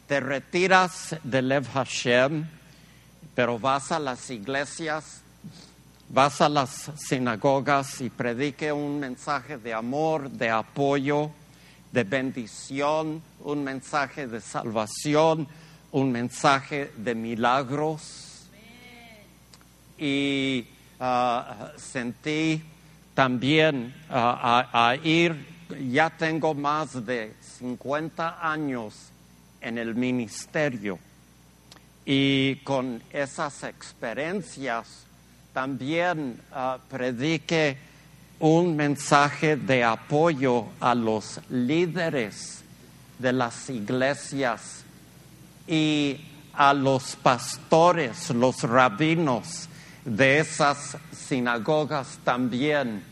te 0.06 0.20
retiras 0.20 1.16
de 1.24 1.40
Lev 1.40 1.66
Hashem 1.72 2.44
pero 3.34 3.58
vas 3.58 3.90
a 3.90 3.98
las 3.98 4.28
iglesias, 4.28 5.22
vas 6.10 6.42
a 6.42 6.50
las 6.50 6.90
sinagogas 6.96 8.02
y 8.02 8.10
predique 8.10 8.70
un 8.70 9.00
mensaje 9.00 9.56
de 9.56 9.72
amor, 9.72 10.28
de 10.28 10.50
apoyo, 10.50 11.30
de 11.90 12.04
bendición, 12.04 13.22
un 13.44 13.64
mensaje 13.64 14.26
de 14.26 14.42
salvación, 14.42 15.48
un 15.92 16.12
mensaje 16.12 16.92
de 16.98 17.14
milagros. 17.14 18.46
Y 19.96 20.66
ah, 21.00 21.72
sentí 21.78 22.62
también 23.14 23.94
ah, 24.10 24.66
a, 24.70 24.90
a 24.90 24.96
ir, 24.96 25.49
ya 25.78 26.10
tengo 26.10 26.54
más 26.54 27.04
de 27.04 27.34
50 27.58 28.38
años 28.40 28.94
en 29.60 29.78
el 29.78 29.94
ministerio 29.94 30.98
y 32.04 32.56
con 32.56 33.02
esas 33.12 33.62
experiencias 33.64 35.04
también 35.52 36.40
ah, 36.52 36.78
predique 36.88 37.76
un 38.38 38.74
mensaje 38.74 39.56
de 39.56 39.84
apoyo 39.84 40.66
a 40.80 40.94
los 40.94 41.40
líderes 41.50 42.62
de 43.18 43.32
las 43.32 43.68
iglesias 43.68 44.82
y 45.66 46.18
a 46.54 46.72
los 46.72 47.16
pastores, 47.16 48.30
los 48.30 48.62
rabinos 48.62 49.68
de 50.04 50.40
esas 50.40 50.96
sinagogas 51.12 52.18
también. 52.24 53.04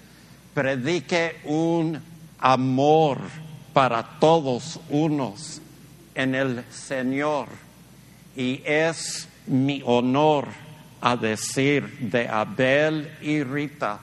Predique 0.54 1.36
un 1.44 2.00
amor 2.38 3.18
para 3.72 4.02
todos 4.18 4.80
unos 4.88 5.60
en 6.14 6.34
el 6.34 6.64
Señor. 6.70 7.48
Y 8.36 8.62
es 8.64 9.28
mi 9.46 9.82
honor 9.84 10.46
a 11.00 11.16
decir 11.16 11.98
de 12.00 12.28
Abel 12.28 13.10
y 13.22 13.42
Rita, 13.42 14.00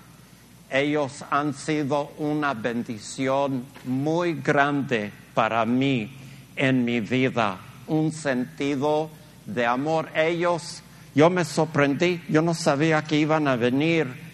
ellos 0.70 1.24
han 1.30 1.54
sido 1.54 2.12
una 2.18 2.54
bendición 2.54 3.66
muy 3.86 4.34
grande 4.34 5.12
para 5.34 5.66
mí 5.66 6.12
en 6.56 6.84
mi 6.84 7.00
vida, 7.02 7.58
un 7.88 8.12
sentido 8.12 9.10
de 9.46 9.66
amor. 9.66 10.10
Ellos, 10.16 10.82
yo 11.14 11.30
me 11.30 11.46
sorprendí, 11.46 12.22
yo 12.30 12.42
no 12.42 12.54
sabía 12.54 13.04
que 13.04 13.18
iban 13.18 13.48
a 13.48 13.56
venir 13.56 14.25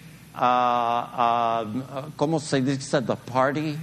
¿cómo 2.15 2.39
se 2.39 2.61
dice? 2.61 3.01
The 3.01 3.15
party. 3.15 3.77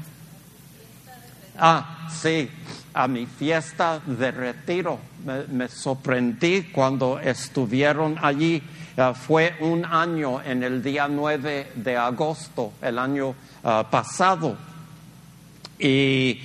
Ah, 1.60 2.08
sí, 2.10 2.48
a 2.94 3.08
mi 3.08 3.26
fiesta 3.26 4.00
de 4.06 4.30
retiro. 4.30 4.98
Me, 5.48 5.68
sorprendí 5.68 6.70
cuando 6.72 7.18
estuvieron 7.18 8.16
allí. 8.22 8.62
Ah, 8.96 9.12
fue 9.14 9.56
un 9.60 9.84
año 9.84 10.42
en 10.42 10.62
el 10.62 10.82
día 10.82 11.08
9 11.08 11.72
de 11.74 11.96
agosto, 11.96 12.72
el 12.80 12.98
año 12.98 13.34
ah, 13.64 13.86
pasado. 13.90 14.56
Y 15.78 16.40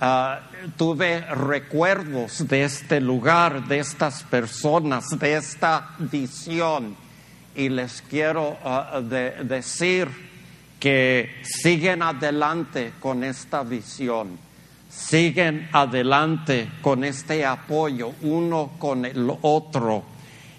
ah, 0.00 0.40
tuve 0.76 1.20
recuerdos 1.20 2.46
de 2.46 2.64
este 2.64 3.00
lugar, 3.00 3.66
de 3.66 3.80
estas 3.80 4.22
personas, 4.22 5.06
de 5.18 5.36
esta 5.36 5.90
visión. 5.98 6.96
Y 7.54 7.68
les 7.68 8.02
quiero 8.02 8.56
decir 9.42 10.08
que 10.78 11.40
siguen 11.42 12.02
adelante 12.02 12.92
con 13.00 13.24
esta 13.24 13.62
visión 13.62 14.50
siguen 14.90 15.68
adelante 15.72 16.68
con 16.82 17.04
este 17.04 17.46
apoyo 17.46 18.12
uno 18.22 18.72
con 18.78 19.04
el 19.04 19.32
otro 19.42 20.02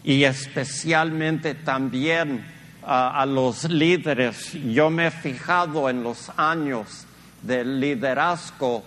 y 0.04 0.24
especialmente 0.24 1.54
también 1.54 2.44
a 2.84 3.26
los 3.28 3.66
líderes. 3.66 4.54
Yo 4.54 4.89
me 4.89 5.08
he 5.08 5.12
fijado 5.12 5.89
en 5.89 6.02
los 6.02 6.32
años 6.38 7.06
del 7.42 7.80
liderazgo 7.80 8.84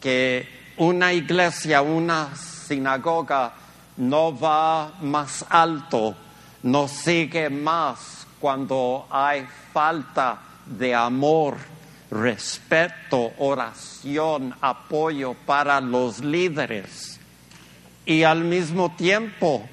que 0.00 0.46
una 0.76 1.12
iglesia, 1.12 1.82
una 1.82 2.36
sinagoga 2.36 3.52
no 3.96 4.38
va 4.38 4.92
más 5.02 5.44
alto, 5.48 6.14
no 6.62 6.88
sigue 6.88 7.50
más 7.50 8.26
cuando 8.40 9.06
hay 9.10 9.46
falta 9.72 10.40
de 10.66 10.94
amor 10.94 11.56
respeto, 12.10 13.32
oración, 13.38 14.54
apoyo 14.60 15.34
para 15.34 15.80
los 15.80 16.20
líderes. 16.20 17.20
Y 18.06 18.22
al 18.22 18.44
mismo 18.44 18.94
tiempo, 18.96 19.68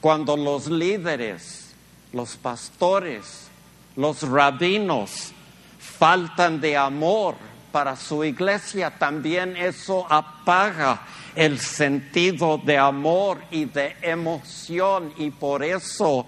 cuando 0.00 0.36
los 0.36 0.68
líderes, 0.68 1.74
los 2.12 2.36
pastores, 2.36 3.48
los 3.96 4.22
rabinos 4.22 5.32
faltan 5.78 6.60
de 6.60 6.76
amor 6.76 7.34
para 7.70 7.96
su 7.96 8.24
iglesia, 8.24 8.90
también 8.90 9.56
eso 9.56 10.06
apaga 10.10 11.00
el 11.34 11.58
sentido 11.58 12.58
de 12.58 12.78
amor 12.78 13.38
y 13.50 13.66
de 13.66 13.96
emoción 14.02 15.12
y 15.18 15.30
por 15.30 15.62
eso 15.62 16.26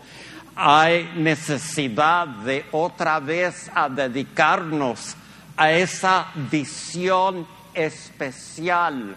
hay 0.54 1.10
necesidad 1.16 2.26
de 2.26 2.66
otra 2.72 3.18
vez 3.18 3.70
a 3.74 3.88
dedicarnos 3.88 5.16
a 5.56 5.72
esa 5.72 6.28
visión 6.50 7.46
especial, 7.74 9.16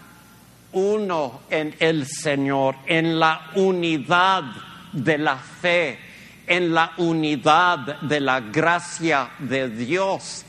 uno 0.72 1.40
en 1.50 1.74
el 1.78 2.06
Señor, 2.06 2.76
en 2.86 3.18
la 3.18 3.50
unidad 3.54 4.44
de 4.92 5.18
la 5.18 5.36
fe, 5.36 5.98
en 6.46 6.74
la 6.74 6.92
unidad 6.96 8.00
de 8.00 8.20
la 8.20 8.40
gracia 8.40 9.30
de 9.38 9.68
Dios. 9.68 10.44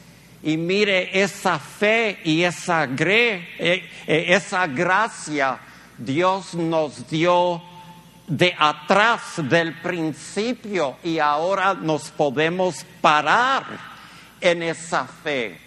Y 0.45 0.55
mire 0.55 1.21
esa 1.21 1.59
fe 1.59 2.19
y 2.23 2.43
esa, 2.43 2.85
eh, 2.85 3.43
eh, 3.59 4.25
esa 4.29 4.67
gracia 4.67 5.59
Dios 5.97 6.53
nos 6.53 7.09
dio 7.09 7.61
de 8.27 8.55
atrás 8.57 9.21
del 9.37 9.81
principio 9.81 10.97
y 11.03 11.19
ahora 11.19 11.73
nos 11.73 12.09
podemos 12.11 12.85
parar 13.01 13.65
en 14.39 14.63
esa 14.63 15.05
fe 15.05 15.65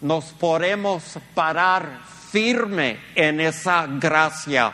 nos 0.00 0.26
podemos 0.26 1.18
parar 1.34 2.00
firme 2.30 2.98
en 3.14 3.40
esa 3.40 3.86
gracia. 3.86 4.72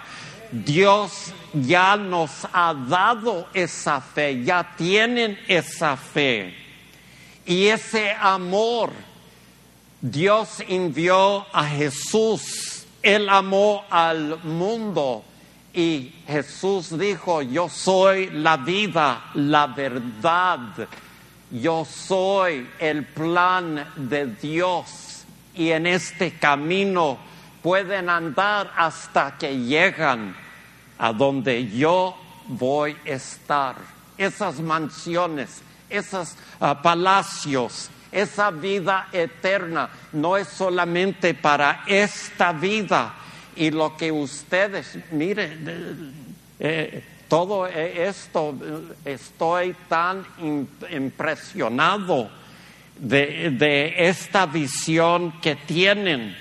Dios 0.51 1.32
ya 1.53 1.97
nos 1.97 2.47
ha 2.53 2.74
dado 2.74 3.49
esa 3.55 4.01
fe, 4.01 4.45
ya 4.45 4.74
tienen 4.76 5.38
esa 5.49 5.97
fe. 5.97 6.55
Y 7.47 7.66
ese 7.66 8.12
amor, 8.12 8.92
Dios 10.07 10.62
envió 10.68 11.46
a 11.50 11.64
Jesús, 11.64 12.84
Él 13.02 13.26
amó 13.26 13.86
al 13.88 14.38
mundo 14.44 15.24
y 15.72 16.12
Jesús 16.26 16.98
dijo, 16.98 17.40
yo 17.40 17.70
soy 17.70 18.28
la 18.28 18.59
vida, 18.59 19.30
la 19.32 19.66
verdad, 19.68 20.59
yo 21.50 21.86
soy 21.86 22.68
el 22.78 23.07
plan 23.07 23.92
de 23.96 24.26
Dios 24.26 25.24
y 25.55 25.70
en 25.70 25.86
este 25.86 26.34
camino 26.34 27.16
pueden 27.62 28.11
andar 28.11 28.74
hasta 28.76 29.38
que 29.38 29.57
llegan 29.57 30.36
a 30.98 31.14
donde 31.14 31.66
yo 31.70 32.14
voy 32.46 32.94
a 33.07 33.09
estar. 33.09 33.76
Esas 34.18 34.61
mansiones, 34.61 35.62
esos 35.88 36.34
ah, 36.61 36.82
palacios, 36.82 37.88
esa 38.14 38.50
vida 38.50 39.08
eterna 39.12 39.90
no 40.12 40.36
es 40.36 40.48
solamente 40.48 41.34
para 41.34 41.82
esta 41.86 42.52
vida. 42.52 43.14
Y 43.56 43.70
lo 43.70 43.96
que 43.96 44.10
ustedes, 44.10 44.98
mire, 45.10 45.56
eh, 46.58 47.02
todo 47.28 47.66
esto, 47.66 48.54
estoy 49.04 49.74
tan 49.88 50.24
impresionado 50.90 52.30
de, 52.98 53.94
esta 53.98 54.46
visión 54.46 55.40
que 55.40 55.56
tienen, 55.56 56.36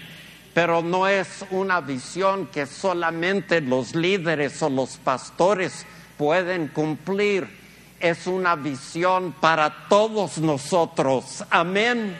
pero 0.53 0.81
no 0.81 1.07
es 1.07 1.43
una 1.49 1.81
visión 1.81 2.47
que 2.47 2.65
solamente 2.67 3.61
los 3.61 3.95
líderes 3.95 4.61
o 4.61 4.69
los 4.69 4.97
pastores 4.97 5.85
pueden 6.17 6.67
cumplir, 6.67 7.62
es 8.03 8.27
una 8.27 8.57
visión 8.57 9.31
para 9.31 9.87
todos 9.87 10.37
nosotros. 10.37 11.41
Amén. 11.49 12.19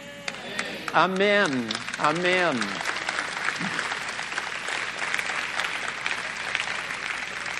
Amén. 0.93 1.67
Amén. 1.99 2.57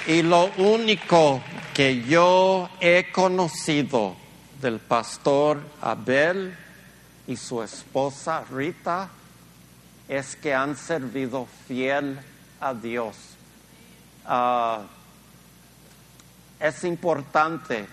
Y 0.07 0.21
lo 0.21 0.49
único 0.55 1.41
que 1.73 2.01
yo 2.03 2.69
he 2.79 3.11
conocido 3.11 4.15
del 4.61 4.79
pastor 4.79 5.61
Abel 5.81 6.57
y 7.27 7.35
su 7.35 7.61
esposa 7.61 8.45
Rita 8.49 9.09
es 10.07 10.37
que 10.37 10.53
han 10.53 10.77
servido 10.77 11.45
fiel 11.67 12.17
a 12.61 12.73
Dios. 12.73 13.17
Ah, 14.25 14.83
es 16.61 16.85
importante 16.85 17.85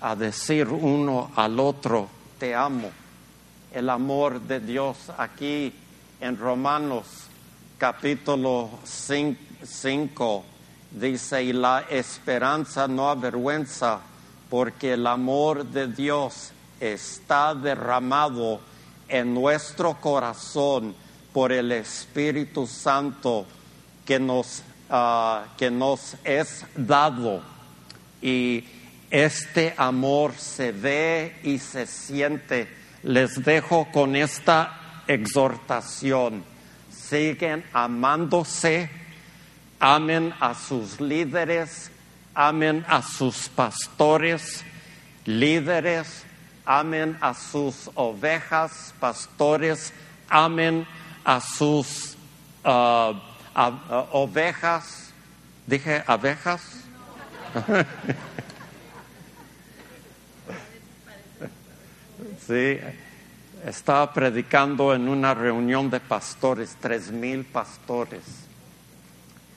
a 0.00 0.16
decir 0.16 0.68
uno 0.68 1.30
al 1.36 1.60
otro, 1.60 2.08
te 2.38 2.54
amo. 2.54 2.90
El 3.72 3.90
amor 3.90 4.40
de 4.40 4.60
Dios 4.60 4.96
aquí 5.16 5.72
en 6.20 6.36
Romanos 6.36 7.06
capítulo 7.78 8.70
5 8.84 10.44
dice, 10.90 11.42
y 11.42 11.52
la 11.52 11.84
esperanza 11.88 12.88
no 12.88 13.08
avergüenza, 13.10 14.00
porque 14.48 14.94
el 14.94 15.06
amor 15.06 15.64
de 15.64 15.86
Dios 15.86 16.52
está 16.80 17.54
derramado 17.54 18.60
en 19.08 19.32
nuestro 19.34 19.94
corazón 20.00 20.94
por 21.32 21.52
el 21.52 21.72
Espíritu 21.72 22.66
Santo 22.66 23.46
que 24.04 24.18
nos, 24.18 24.62
ah, 24.88 25.44
que 25.56 25.70
nos 25.70 26.16
es 26.24 26.64
dado. 26.74 27.42
Y 28.20 28.64
este 29.10 29.74
amor 29.76 30.34
se 30.36 30.72
ve 30.72 31.36
y 31.42 31.58
se 31.58 31.86
siente. 31.86 32.68
Les 33.02 33.42
dejo 33.44 33.88
con 33.90 34.14
esta 34.14 35.02
exhortación. 35.06 36.44
Siguen 36.92 37.64
amándose, 37.72 38.88
amen 39.80 40.32
a 40.38 40.54
sus 40.54 41.00
líderes, 41.00 41.90
amen 42.34 42.84
a 42.88 43.02
sus 43.02 43.48
pastores, 43.48 44.64
líderes, 45.24 46.24
amen 46.64 47.18
a 47.20 47.34
sus 47.34 47.90
ovejas, 47.94 48.94
pastores, 49.00 49.92
amen 50.28 50.86
a 51.24 51.40
sus 51.40 52.16
uh, 52.64 52.68
a, 52.68 53.14
a, 53.54 54.06
ovejas. 54.12 55.10
Dije 55.66 56.04
abejas. 56.06 56.62
sí, 62.46 62.78
estaba 63.64 64.12
predicando 64.12 64.94
en 64.94 65.08
una 65.08 65.34
reunión 65.34 65.90
de 65.90 66.00
pastores, 66.00 66.76
tres 66.80 67.10
mil 67.10 67.44
pastores, 67.44 68.22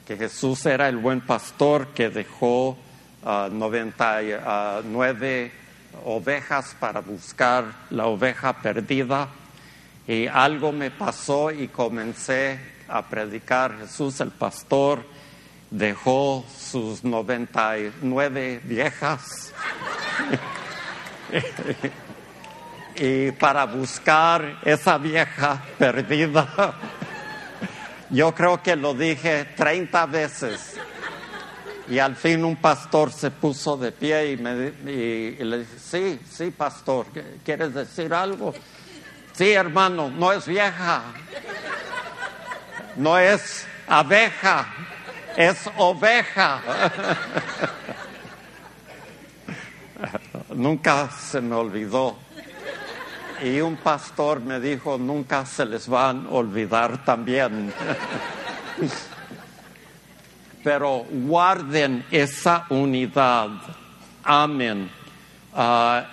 que 0.05 0.18
Jesús 0.18 0.66
era 0.66 0.89
el 0.89 0.97
buen 0.97 1.22
pastor 1.22 1.88
que 1.88 2.09
dejó 2.09 2.78
uh, 3.24 3.47
99 3.51 5.51
ovejas 6.05 6.76
para 6.80 6.99
buscar 6.99 7.66
la 7.89 8.07
oveja 8.07 8.53
perdida 8.53 9.30
y 10.07 10.28
algo 10.28 10.72
me 10.72 10.91
pasó 10.91 11.51
y 11.51 11.70
comencé 11.70 12.59
a 12.88 13.01
predicar. 13.03 13.78
Jesús 13.80 14.20
el 14.20 14.32
pastor 14.32 15.03
dejó 15.72 16.45
sus 16.55 17.03
99 17.03 18.61
viejas 18.64 19.53
y 22.96 23.32
para 23.32 23.66
buscar 23.66 24.60
esa 24.64 24.98
vieja 24.98 25.62
perdida. 25.78 26.76
Yo 28.10 28.34
creo 28.34 28.62
que 28.62 28.76
lo 28.76 28.94
dije 28.94 29.46
30 29.56 30.06
veces. 30.06 30.76
Y 31.89 32.00
al 32.00 32.16
fin 32.16 32.46
un 32.46 32.56
pastor 32.56 33.12
se 33.12 33.32
puso 33.32 33.76
de 33.76 33.91
pie 33.91 34.32
y, 34.32 34.38
me, 34.38 34.74
y, 34.86 35.38
y 35.39 35.44
le 35.44 35.60
dije, 35.60 35.80
sí, 35.80 36.20
sí, 36.30 36.52
pastor, 36.52 37.08
¿quieres 37.44 37.74
decir 37.74 38.14
algo? 38.14 38.54
Sí, 39.34 39.52
hermano, 39.52 40.10
no 40.10 40.32
es 40.32 40.46
vieja, 40.46 41.02
no 42.96 43.18
es 43.18 43.66
abeja, 43.88 44.68
es 45.36 45.70
oveja. 45.78 46.62
nunca 50.56 51.10
se 51.10 51.41
me 51.41 51.56
olvidó. 51.56 52.18
Y 53.44 53.60
un 53.60 53.76
pastor 53.76 54.39
me 54.39 54.58
dijo, 54.62 54.98
nunca 54.98 55.46
se 55.46 55.66
les 55.66 55.89
van 55.89 56.28
a 56.28 56.30
olvidar 56.30 57.04
también. 57.04 57.74
Pero 60.64 61.06
guarden 61.12 62.06
esa 62.10 62.66
unidad. 62.70 63.50
Amén. 64.24 64.89
Uh, 65.54 66.04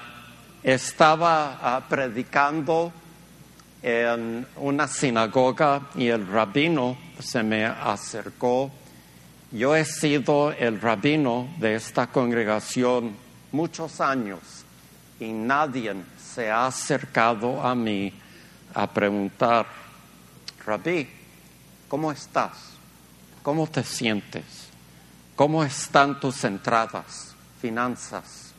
estaba 0.64 1.78
uh, 1.78 1.88
predicando 1.88 2.92
en 3.80 4.44
una 4.56 4.88
sinagoga 4.88 5.82
y 5.94 6.08
el 6.08 6.26
rabino 6.26 6.98
se 7.20 7.44
me 7.44 7.64
acercó. 7.64 8.72
Yo 9.52 9.76
he 9.76 9.84
sido 9.84 10.50
el 10.50 10.80
rabino 10.80 11.48
de 11.58 11.76
esta 11.76 12.08
congregación 12.08 13.14
muchos 13.52 14.00
años 14.00 14.40
y 15.20 15.30
nadie 15.30 15.94
se 16.34 16.50
ha 16.50 16.66
acercado 16.66 17.60
a 17.60 17.74
mí 17.74 18.12
a 18.74 18.86
preguntar, 18.86 19.66
Rabí, 20.64 21.08
¿cómo 21.88 22.12
estás? 22.12 22.52
¿Cómo 23.42 23.66
te 23.66 23.82
sientes? 23.82 24.44
¿Cómo 25.34 25.64
están 25.64 26.20
tus 26.20 26.44
entradas, 26.44 27.34
finanzas? 27.60 28.52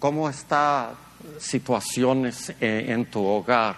¿Cómo 0.00 0.28
están 0.28 0.90
situaciones 1.38 2.52
en 2.60 3.06
tu 3.06 3.24
hogar? 3.24 3.76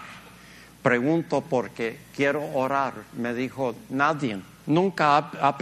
Pregunto 0.81 1.41
porque 1.41 1.99
quiero 2.15 2.43
orar. 2.53 2.93
Me 3.13 3.33
dijo, 3.35 3.75
nadie, 3.89 4.39
nunca 4.65 5.17
ha, 5.17 5.31
ha, 5.41 5.57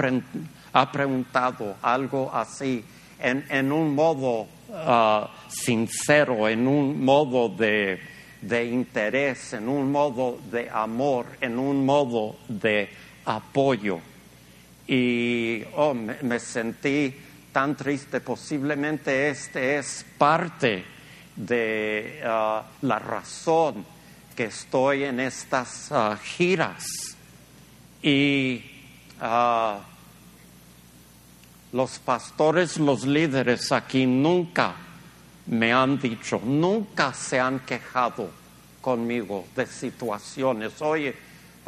ha 0.74 0.92
preguntado 0.92 1.76
algo 1.82 2.34
así 2.34 2.86
en, 3.20 3.46
en 3.50 3.72
un 3.74 3.96
modo 3.96 4.48
uh, 4.70 5.28
sincero, 5.48 6.48
en 6.48 6.68
un 6.68 7.04
modo 7.04 7.50
de, 7.50 8.00
de 8.42 8.66
interés, 8.66 9.54
en 9.54 9.68
un 9.68 9.92
modo 9.92 10.40
de 10.52 10.70
amor, 10.70 11.26
en 11.42 11.60
un 11.60 11.86
modo 11.86 12.38
de 12.48 12.90
apoyo. 13.26 14.00
Y 14.88 15.64
oh, 15.76 15.94
me, 15.94 16.40
sentí 16.40 17.14
tan 17.52 17.76
triste. 17.76 18.22
Posiblemente 18.22 19.30
este 19.30 19.78
es 19.78 20.06
parte 20.18 20.84
de 21.36 22.22
uh, 22.24 22.86
la 22.86 23.00
razón 23.00 23.86
que 24.36 24.46
estoy 24.46 25.04
en 25.04 25.20
estas 25.20 25.92
uh, 25.92 26.16
giras. 26.18 26.86
Y 28.02 28.64
los 31.72 32.00
pastores, 32.00 32.78
los 32.78 33.06
líderes 33.06 33.72
aquí 33.72 34.06
nunca 34.06 34.76
me 35.48 35.74
han 35.74 36.00
dicho, 36.00 36.42
nunca 36.44 37.14
se 37.14 37.40
han 37.40 37.60
quejado 37.60 38.30
conmigo 38.82 39.46
de 39.56 39.66
situaciones. 39.66 40.82
Oye, 40.82 41.16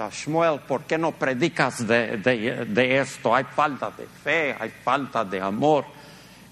Shmuel, 0.10 0.62
¿por 0.62 0.84
qué 0.84 0.97
no 0.97 1.12
predicas 1.12 1.86
de, 1.86 2.18
de, 2.18 2.66
de, 2.66 2.99
esto? 2.99 3.36
Hay 3.36 3.43
falta 3.43 3.91
de 3.91 4.08
fe, 4.08 4.56
hay 4.58 4.70
falta 4.70 5.24
de 5.24 5.39
amor. 5.39 5.86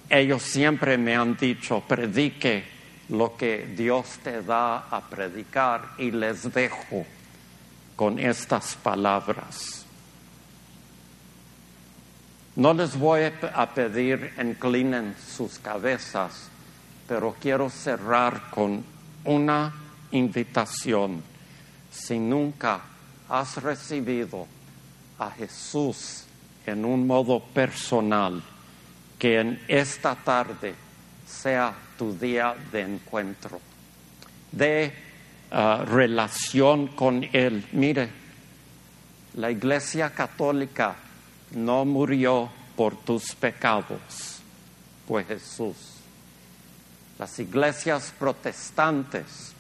Ellos 0.10 0.44
siempre 0.44 0.98
me 0.98 1.16
han 1.16 1.36
dicho, 1.36 1.82
predique 1.88 2.64
lo 3.10 3.36
que 3.36 3.74
Dios 3.76 4.20
te 4.24 4.44
da 4.44 4.88
a 4.90 5.02
predicar 5.02 5.94
y 5.98 6.12
les 6.12 6.52
dejo 6.54 7.06
con 7.96 8.20
estas 8.20 8.76
palabras. 8.76 9.79
No 12.60 12.74
les 12.74 13.00
voy 13.00 13.22
a 13.24 13.70
pedir 13.74 14.34
inclinen 14.38 15.16
sus 15.16 15.60
cabezas, 15.60 16.50
pero 17.08 17.34
quiero 17.40 17.70
cerrar 17.70 18.50
con 18.52 18.84
una 19.24 19.74
invitación. 20.12 21.24
Si 21.90 22.20
nunca 22.20 22.82
has 23.30 23.64
recibido 23.64 24.46
a 25.20 25.32
Jesús 25.32 26.26
en 26.66 26.84
un 26.84 27.08
modo 27.08 27.40
personal, 27.40 28.44
que 29.18 29.40
en 29.40 29.64
esta 29.70 30.16
tarde 30.16 30.76
sea 31.26 31.74
tu 31.98 32.12
día 32.12 32.58
de 32.74 32.82
encuentro, 32.82 33.62
de 34.52 34.94
uh, 35.54 35.86
relación 35.86 36.88
con 36.88 37.24
Él. 37.32 37.66
Mire, 37.72 38.10
la 39.36 39.50
Iglesia 39.50 40.10
Católica 40.10 41.08
no 41.52 41.86
murió 41.86 42.50
por 42.76 42.96
tus 42.96 43.36
pecados, 43.36 44.40
fue 45.08 45.24
Jesús. 45.24 45.76
Las 47.18 47.38
iglesias 47.40 48.14
protestantes 48.18 49.54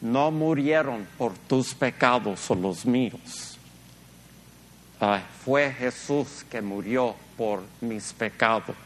no 0.00 0.30
murieron 0.30 1.06
por 1.16 1.32
tus 1.32 1.74
pecados 1.74 2.50
o 2.50 2.54
los 2.54 2.84
míos. 2.84 3.58
Fue 5.44 5.72
Jesús 5.72 6.44
que 6.50 6.60
murió 6.60 7.14
por 7.36 7.62
mis 7.80 8.12
pecados. 8.12 8.76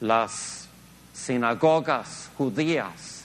Las 0.00 0.68
sinagogas 1.12 2.30
judías 2.36 3.24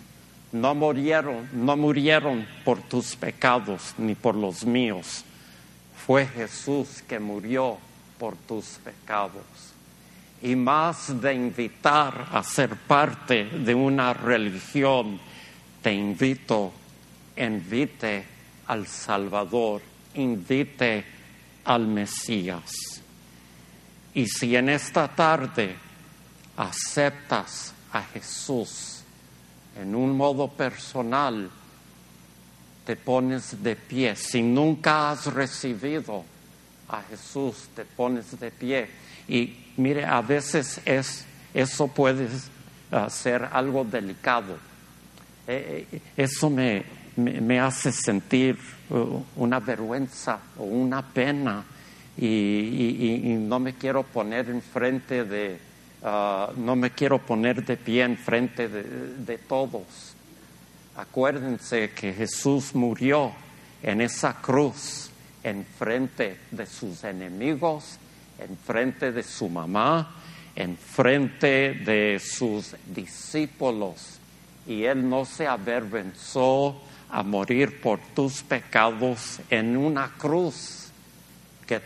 no 0.52 0.76
murieron, 0.76 1.50
no 1.54 1.78
murieron 1.78 2.48
por 2.66 2.82
tus 2.82 3.16
pecados 3.16 3.94
ni 3.98 4.16
por 4.16 4.36
los 4.36 4.66
míos. 4.66 5.24
Fue 6.10 6.26
Jesús 6.26 7.04
que 7.08 7.20
murió 7.20 7.78
por 8.18 8.36
tus 8.36 8.66
pecados. 8.84 9.44
y 10.42 10.56
más 10.56 11.22
de 11.22 11.36
invitar 11.36 12.30
a 12.32 12.42
ser 12.42 12.76
parte 12.76 13.46
de 13.46 13.76
una 13.76 14.12
religión, 14.12 15.20
te 15.84 15.94
invito, 15.94 16.74
invite 17.38 18.26
al 18.66 18.88
Salvador, 18.88 19.84
invite 20.16 21.06
al 21.66 21.86
Mesías. 21.86 22.72
Y 24.16 24.26
si 24.26 24.56
en 24.56 24.70
esta 24.70 25.08
tarde 25.10 25.76
aceptas 26.58 27.72
a 27.94 28.02
Jesús 28.02 29.04
en 29.80 29.94
un 29.94 30.18
modo 30.18 30.48
personal, 30.48 31.52
te 32.90 32.96
pones 32.96 33.62
de 33.62 33.76
pie. 33.76 34.16
Si 34.16 34.42
nunca 34.42 35.12
has 35.12 35.32
recibido 35.32 36.26
a 36.88 37.04
Jesús, 37.04 37.70
te 37.76 37.86
pones 37.86 38.40
de 38.40 38.50
pie. 38.50 38.90
Y 39.28 39.54
mire, 39.78 40.04
a 40.06 40.22
veces 40.22 40.82
es, 40.86 41.24
eso 41.54 41.88
puede 41.88 42.26
uh, 42.26 43.08
ser 43.08 43.48
algo 43.52 43.84
delicado. 43.84 44.58
Eh, 45.48 45.86
eh, 45.92 46.02
eso 46.18 46.50
me, 46.50 46.84
me, 47.16 47.40
me, 47.40 47.60
hace 47.60 47.92
sentir 47.92 48.58
uh, 48.90 49.22
una 49.36 49.60
vergüenza 49.60 50.40
o 50.58 50.64
una 50.64 51.04
pena 51.04 51.64
y, 52.18 52.26
y, 52.26 53.22
y, 53.24 53.34
no 53.36 53.60
me 53.60 53.76
quiero 53.76 54.02
poner 54.02 54.50
enfrente 54.50 55.26
de, 55.26 55.60
uh, 56.02 56.60
no 56.60 56.76
me 56.76 56.90
quiero 56.90 57.20
poner 57.20 57.64
de 57.64 57.78
pie 57.78 58.02
enfrente 58.02 58.68
de, 58.68 58.84
de 59.16 59.38
todos. 59.38 60.16
Acuérdense 61.00 61.92
que 61.92 62.12
Jesús 62.12 62.76
murió 62.76 63.32
en 63.82 64.02
esa 64.02 64.34
cruz 64.34 65.10
en 65.42 65.66
frente 65.66 66.40
de 66.52 66.66
sus 66.66 67.06
enemigos, 67.06 67.98
en 68.38 68.58
frente 68.58 69.14
de 69.14 69.24
su 69.24 69.48
mamá, 69.48 70.14
en 70.58 70.76
frente 70.76 71.74
de 71.86 72.20
sus 72.20 72.76
discípulos. 72.86 74.20
Y 74.68 74.84
él 74.84 75.10
no 75.10 75.24
se 75.24 75.48
avergonzó 75.48 76.82
a 77.10 77.24
morir 77.24 77.80
por 77.80 78.00
tus 78.14 78.44
pecados 78.44 79.40
en 79.50 79.78
una 79.78 80.12
cruz 80.18 80.90
que, 81.66 81.82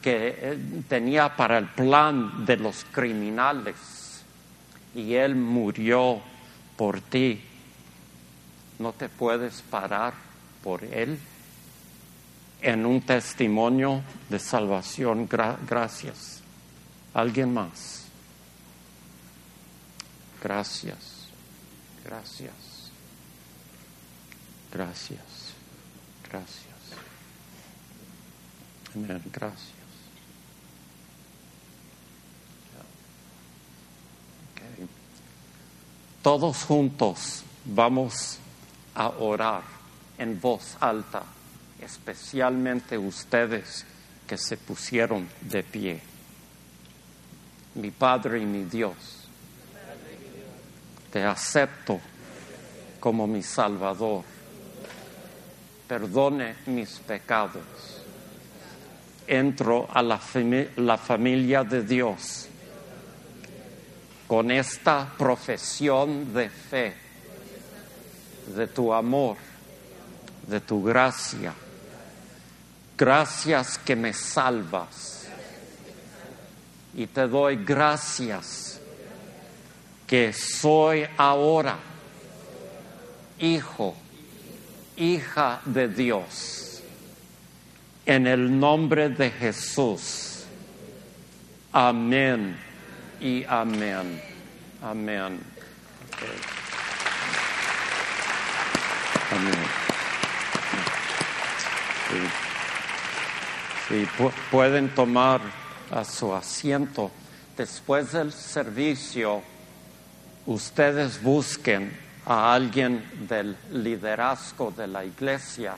que 0.00 0.58
tenía 0.88 1.34
para 1.34 1.58
el 1.58 1.66
plan 1.66 2.46
de 2.46 2.56
los 2.56 2.86
criminales. 2.92 4.22
Y 4.94 5.14
él 5.14 5.34
murió 5.34 6.20
por 6.76 7.00
ti. 7.00 7.48
No 8.78 8.92
te 8.92 9.08
puedes 9.08 9.62
parar 9.62 10.14
por 10.62 10.82
él 10.84 11.18
en 12.60 12.86
un 12.86 13.00
testimonio 13.02 14.02
de 14.28 14.38
salvación. 14.38 15.26
Gra 15.26 15.58
gracias. 15.66 16.40
¿Alguien 17.14 17.52
más? 17.52 18.04
Gracias. 20.42 21.28
Gracias. 22.04 22.52
Gracias. 24.72 25.20
Gracias. 26.28 26.72
Amén. 28.94 29.22
Gracias. 29.32 29.82
Todos 36.22 36.62
juntos 36.62 37.42
vamos 37.64 38.38
a 38.94 39.08
orar 39.08 39.62
en 40.18 40.40
voz 40.40 40.76
alta 40.80 41.22
especialmente 41.82 42.96
ustedes 42.96 43.84
que 44.26 44.38
se 44.38 44.56
pusieron 44.56 45.28
de 45.40 45.62
pie. 45.62 46.00
Mi 47.74 47.90
Padre 47.90 48.38
y 48.38 48.46
mi 48.46 48.64
Dios, 48.64 48.94
te 51.10 51.24
acepto 51.24 52.00
como 53.00 53.26
mi 53.26 53.42
Salvador. 53.42 54.24
Perdone 55.88 56.56
mis 56.66 57.00
pecados. 57.00 57.62
Entro 59.26 59.88
a 59.92 60.02
la, 60.02 60.20
la 60.76 60.98
familia 60.98 61.64
de 61.64 61.82
Dios 61.82 62.48
con 64.26 64.50
esta 64.50 65.12
profesión 65.18 66.32
de 66.32 66.48
fe, 66.48 66.94
de 68.46 68.66
tu 68.66 68.92
amor, 68.92 69.36
de 70.46 70.60
tu 70.60 70.82
gracia 70.82 71.54
Gracias 73.02 73.78
que 73.78 73.96
me 73.96 74.12
salvas. 74.12 75.26
Y 76.94 77.08
te 77.08 77.26
doy 77.26 77.56
gracias 77.56 78.78
que 80.06 80.32
soy 80.32 81.06
ahora 81.16 81.78
hijo, 83.40 83.96
hija 84.96 85.62
de 85.64 85.88
Dios. 85.88 86.82
En 88.06 88.28
el 88.28 88.60
nombre 88.60 89.08
de 89.08 89.30
Jesús. 89.30 90.44
Amén 91.72 92.56
y 93.20 93.42
amén. 93.48 94.22
Amén. 94.80 95.40
Amén. 99.32 99.54
Sí. 103.88 104.06
Pueden 104.50 104.94
tomar 104.94 105.40
a 105.90 106.04
su 106.04 106.34
asiento. 106.34 107.10
Después 107.56 108.12
del 108.12 108.32
servicio, 108.32 109.42
ustedes 110.46 111.22
busquen 111.22 111.92
a 112.26 112.52
alguien 112.54 113.26
del 113.28 113.56
liderazgo 113.72 114.70
de 114.70 114.86
la 114.86 115.04
iglesia 115.04 115.76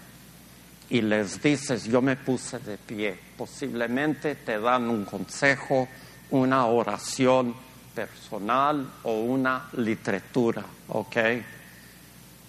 y 0.91 1.01
les 1.01 1.41
dices, 1.43 1.85
yo 1.85 2.03
me 2.03 2.17
puse 2.17 2.59
de 2.59 2.77
pie. 2.77 3.19
Posiblemente 3.37 4.35
te 4.35 4.59
dan 4.59 4.89
un 4.89 5.05
consejo, 5.05 5.89
una 6.31 6.67
oración 6.67 7.55
personal 7.95 8.87
o 9.05 9.21
una 9.21 9.69
literatura, 9.73 10.65
¿ok? 10.89 11.17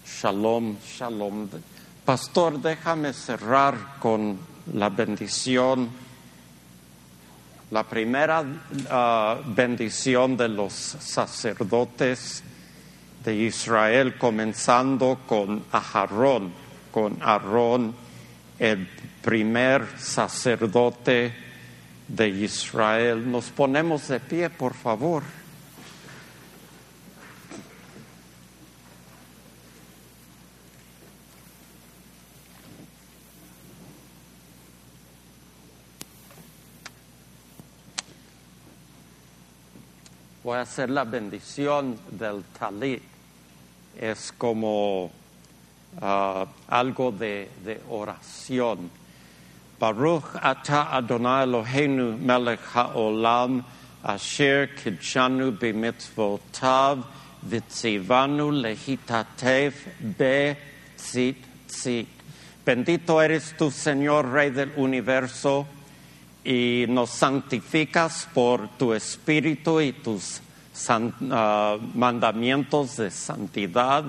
Shalom, 0.06 0.78
shalom. 0.86 1.49
Pastor, 2.06 2.62
déjame 2.62 3.12
cerrar 3.12 3.97
con 3.99 4.38
la 4.74 4.89
bendición, 4.89 5.89
la 7.72 7.84
primera 7.84 8.41
uh, 8.41 9.53
bendición 9.56 10.38
de 10.38 10.47
los 10.47 10.74
sacerdotes 10.74 12.43
de 13.24 13.36
Israel, 13.36 14.16
comenzando 14.20 15.22
con 15.26 15.64
Aharón, 15.72 16.53
con 16.91 17.18
Aarón, 17.24 17.95
el 18.60 18.88
primer 19.24 19.88
sacerdote 19.97 21.34
de 22.08 22.30
Israel. 22.30 23.32
Nos 23.32 23.45
ponemos 23.49 24.08
de 24.08 24.20
pie, 24.20 24.51
por 24.51 24.76
favor. 24.76 25.24
Voy 40.45 40.57
a 40.57 40.61
hacer 40.61 40.91
la 40.91 41.05
bendición 41.05 41.97
del 42.11 42.43
talit. 42.59 43.01
Es 43.99 44.31
como 44.37 45.05
uh, 45.05 46.45
algo 46.67 47.11
de, 47.11 47.49
oración. 47.89 48.91
Baruch 49.79 50.35
ata 50.39 50.95
Adonai 50.95 51.45
Eloheinu 51.45 52.15
melech 52.19 52.59
haolam 52.75 53.63
asher 54.03 54.69
kidshanu 54.75 55.57
b'mitzvotav 55.57 57.03
v'tzivanu 57.49 58.51
lehitatev 58.51 59.73
be 60.15 60.55
tzit 60.95 61.37
tzit. 61.67 62.07
Bendito 62.63 63.19
eres 63.19 63.55
tu 63.57 63.71
Señor, 63.71 64.31
Rey 64.31 64.51
del 64.51 64.73
universo, 64.77 65.65
y 66.45 66.85
nos 66.87 67.09
santificas 67.09 68.29
por 68.31 68.69
tu 68.77 68.93
espíritu 68.93 69.81
y 69.81 69.93
tus 69.93 70.41
uh, 70.89 71.79
mandamientos 71.95 72.97
de 72.97 73.09
santidad 73.09 74.05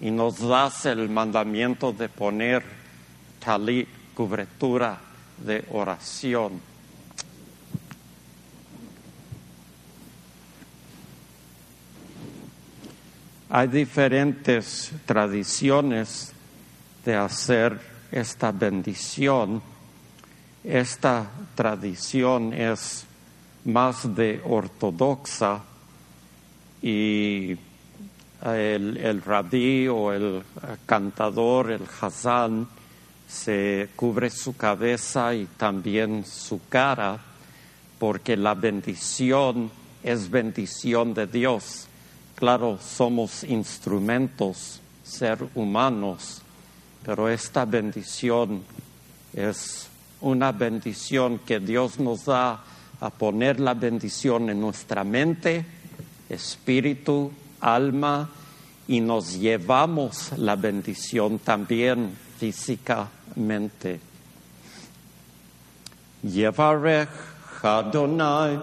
y 0.00 0.10
nos 0.10 0.40
das 0.40 0.86
el 0.86 1.08
mandamiento 1.08 1.92
de 1.92 2.08
poner 2.08 2.64
talit, 3.38 3.88
cobertura 4.12 4.98
de 5.38 5.64
oración. 5.70 6.60
Hay 13.50 13.68
diferentes 13.68 14.90
tradiciones 15.06 16.32
de 17.04 17.14
hacer 17.14 17.78
esta 18.10 18.50
bendición 18.50 19.62
esta 20.64 21.30
tradición 21.54 22.52
es 22.52 23.04
más 23.64 24.14
de 24.14 24.40
ortodoxa 24.44 25.62
y 26.80 27.56
el, 28.44 28.96
el 28.96 29.22
rabí 29.22 29.88
o 29.88 30.12
el 30.12 30.42
cantador, 30.86 31.70
el 31.70 31.82
hazán, 32.00 32.68
se 33.28 33.88
cubre 33.96 34.30
su 34.30 34.56
cabeza 34.56 35.34
y 35.34 35.46
también 35.56 36.24
su 36.24 36.60
cara 36.68 37.18
porque 37.98 38.36
la 38.36 38.54
bendición 38.54 39.70
es 40.02 40.28
bendición 40.28 41.14
de 41.14 41.26
Dios. 41.26 41.86
Claro, 42.34 42.78
somos 42.80 43.44
instrumentos, 43.44 44.80
ser 45.04 45.38
humanos, 45.54 46.42
pero 47.04 47.28
esta 47.28 47.64
bendición 47.64 48.64
es 49.32 49.88
una 50.22 50.52
bendición 50.52 51.40
que 51.40 51.60
Dios 51.60 52.00
nos 52.00 52.24
da 52.24 52.64
a 53.00 53.10
poner 53.10 53.60
la 53.60 53.74
bendición 53.74 54.48
en 54.48 54.58
nuestra 54.60 55.04
mente, 55.04 55.66
espíritu, 56.28 57.32
alma, 57.60 58.30
y 58.88 59.00
nos 59.00 59.38
llevamos 59.38 60.32
la 60.38 60.56
bendición 60.56 61.38
también 61.40 62.16
físicamente. 62.38 64.00
Yevarech 66.22 67.08
Adonai 67.62 68.58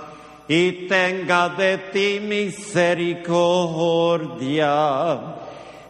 y 0.48 0.88
tenga 0.88 1.50
de 1.50 1.76
ti 1.92 2.18
misericordia. 2.20 5.20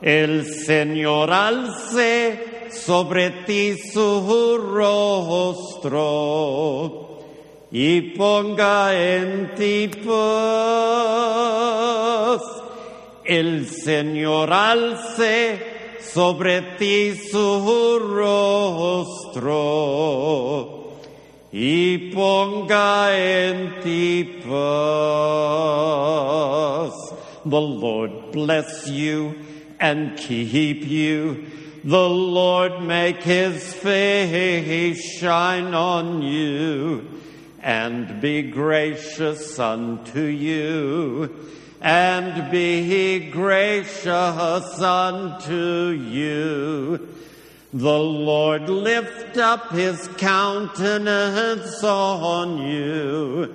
El 0.03 0.45
Señor 0.45 1.33
alce 1.33 2.67
sobre 2.73 3.31
ti 3.47 3.79
su 3.79 4.59
rostro 4.75 7.06
y 7.71 8.13
ponga 8.17 8.95
en 8.95 9.55
ti 9.57 9.89
paz. 9.89 10.13
El 13.25 13.67
Señor 13.67 14.53
alce 14.53 15.59
sobre 16.01 16.63
ti 16.79 17.15
su 17.15 17.99
rostro 19.33 19.43
y 21.53 22.13
ponga 22.13 23.11
en 23.19 23.81
ti 23.83 24.41
paz. 24.47 24.53
The 27.45 27.61
Lord 27.61 28.33
bless 28.33 28.89
you 28.89 29.35
and 29.81 30.17
keep 30.17 30.87
you. 30.87 31.47
The 31.85 32.09
Lord 32.09 32.81
make 32.83 33.23
his 33.23 33.75
face 33.75 35.01
shine 35.19 35.75
on 35.75 36.23
you 36.23 37.17
and 37.67 38.21
be 38.21 38.43
gracious 38.43 39.59
unto 39.59 40.21
you 40.21 41.35
and 41.81 42.49
be 42.49 42.85
he 42.85 43.19
gracious 43.19 44.81
unto 44.81 45.89
you. 45.89 47.09
The 47.73 47.99
Lord 47.99 48.69
lift 48.69 49.37
up 49.37 49.73
his 49.73 50.07
countenance 50.17 51.83
on 51.83 52.59
you 52.59 53.53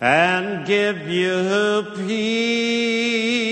and 0.00 0.64
give 0.64 1.08
you 1.08 1.90
peace. 2.06 3.42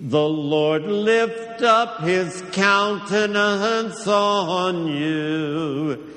The 0.00 0.26
Lord 0.26 0.84
lift 0.84 1.60
up 1.60 2.00
his 2.00 2.42
countenance 2.52 4.08
on 4.08 4.86
you 4.86 6.14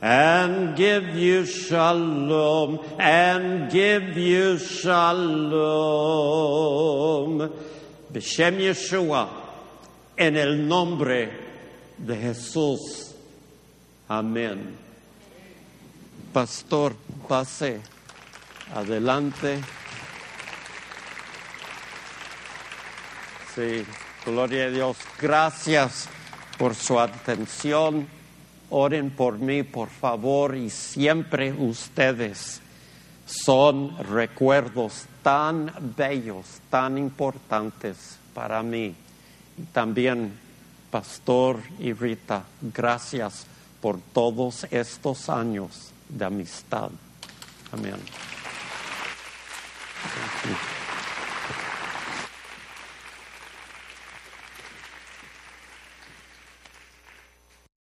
and 0.00 0.76
give 0.76 1.14
you 1.14 1.44
shalom 1.44 2.80
and 2.98 3.70
give 3.70 4.16
you 4.16 4.58
shalom. 4.58 5.60
Beshem 8.12 8.58
Yeshua, 8.58 9.28
en 10.16 10.36
el 10.36 10.66
nombre 10.66 11.30
de 11.98 12.16
Jesús. 12.16 13.14
Amén. 14.08 14.76
Pastor, 16.32 16.94
pase 17.28 17.80
adelante. 18.74 19.60
Sí, 23.54 23.84
gloria 24.24 24.64
a 24.64 24.70
Dios. 24.70 24.96
Gracias 25.20 26.08
por 26.56 26.74
su 26.74 26.98
atención. 26.98 28.19
Oren 28.70 29.10
por 29.10 29.38
mí, 29.38 29.62
por 29.62 29.88
favor, 29.88 30.56
y 30.56 30.70
siempre 30.70 31.52
ustedes 31.52 32.60
son 33.26 33.96
recuerdos 33.98 35.06
tan 35.22 35.72
bellos, 35.96 36.46
tan 36.70 36.96
importantes 36.98 38.18
para 38.34 38.62
mí. 38.62 38.94
Y 39.58 39.62
también, 39.72 40.32
Pastor 40.90 41.60
y 41.78 41.92
Rita, 41.92 42.44
gracias 42.60 43.46
por 43.80 44.00
todos 44.12 44.66
estos 44.70 45.28
años 45.28 45.92
de 46.08 46.24
amistad. 46.24 46.90
Amén. 47.72 47.96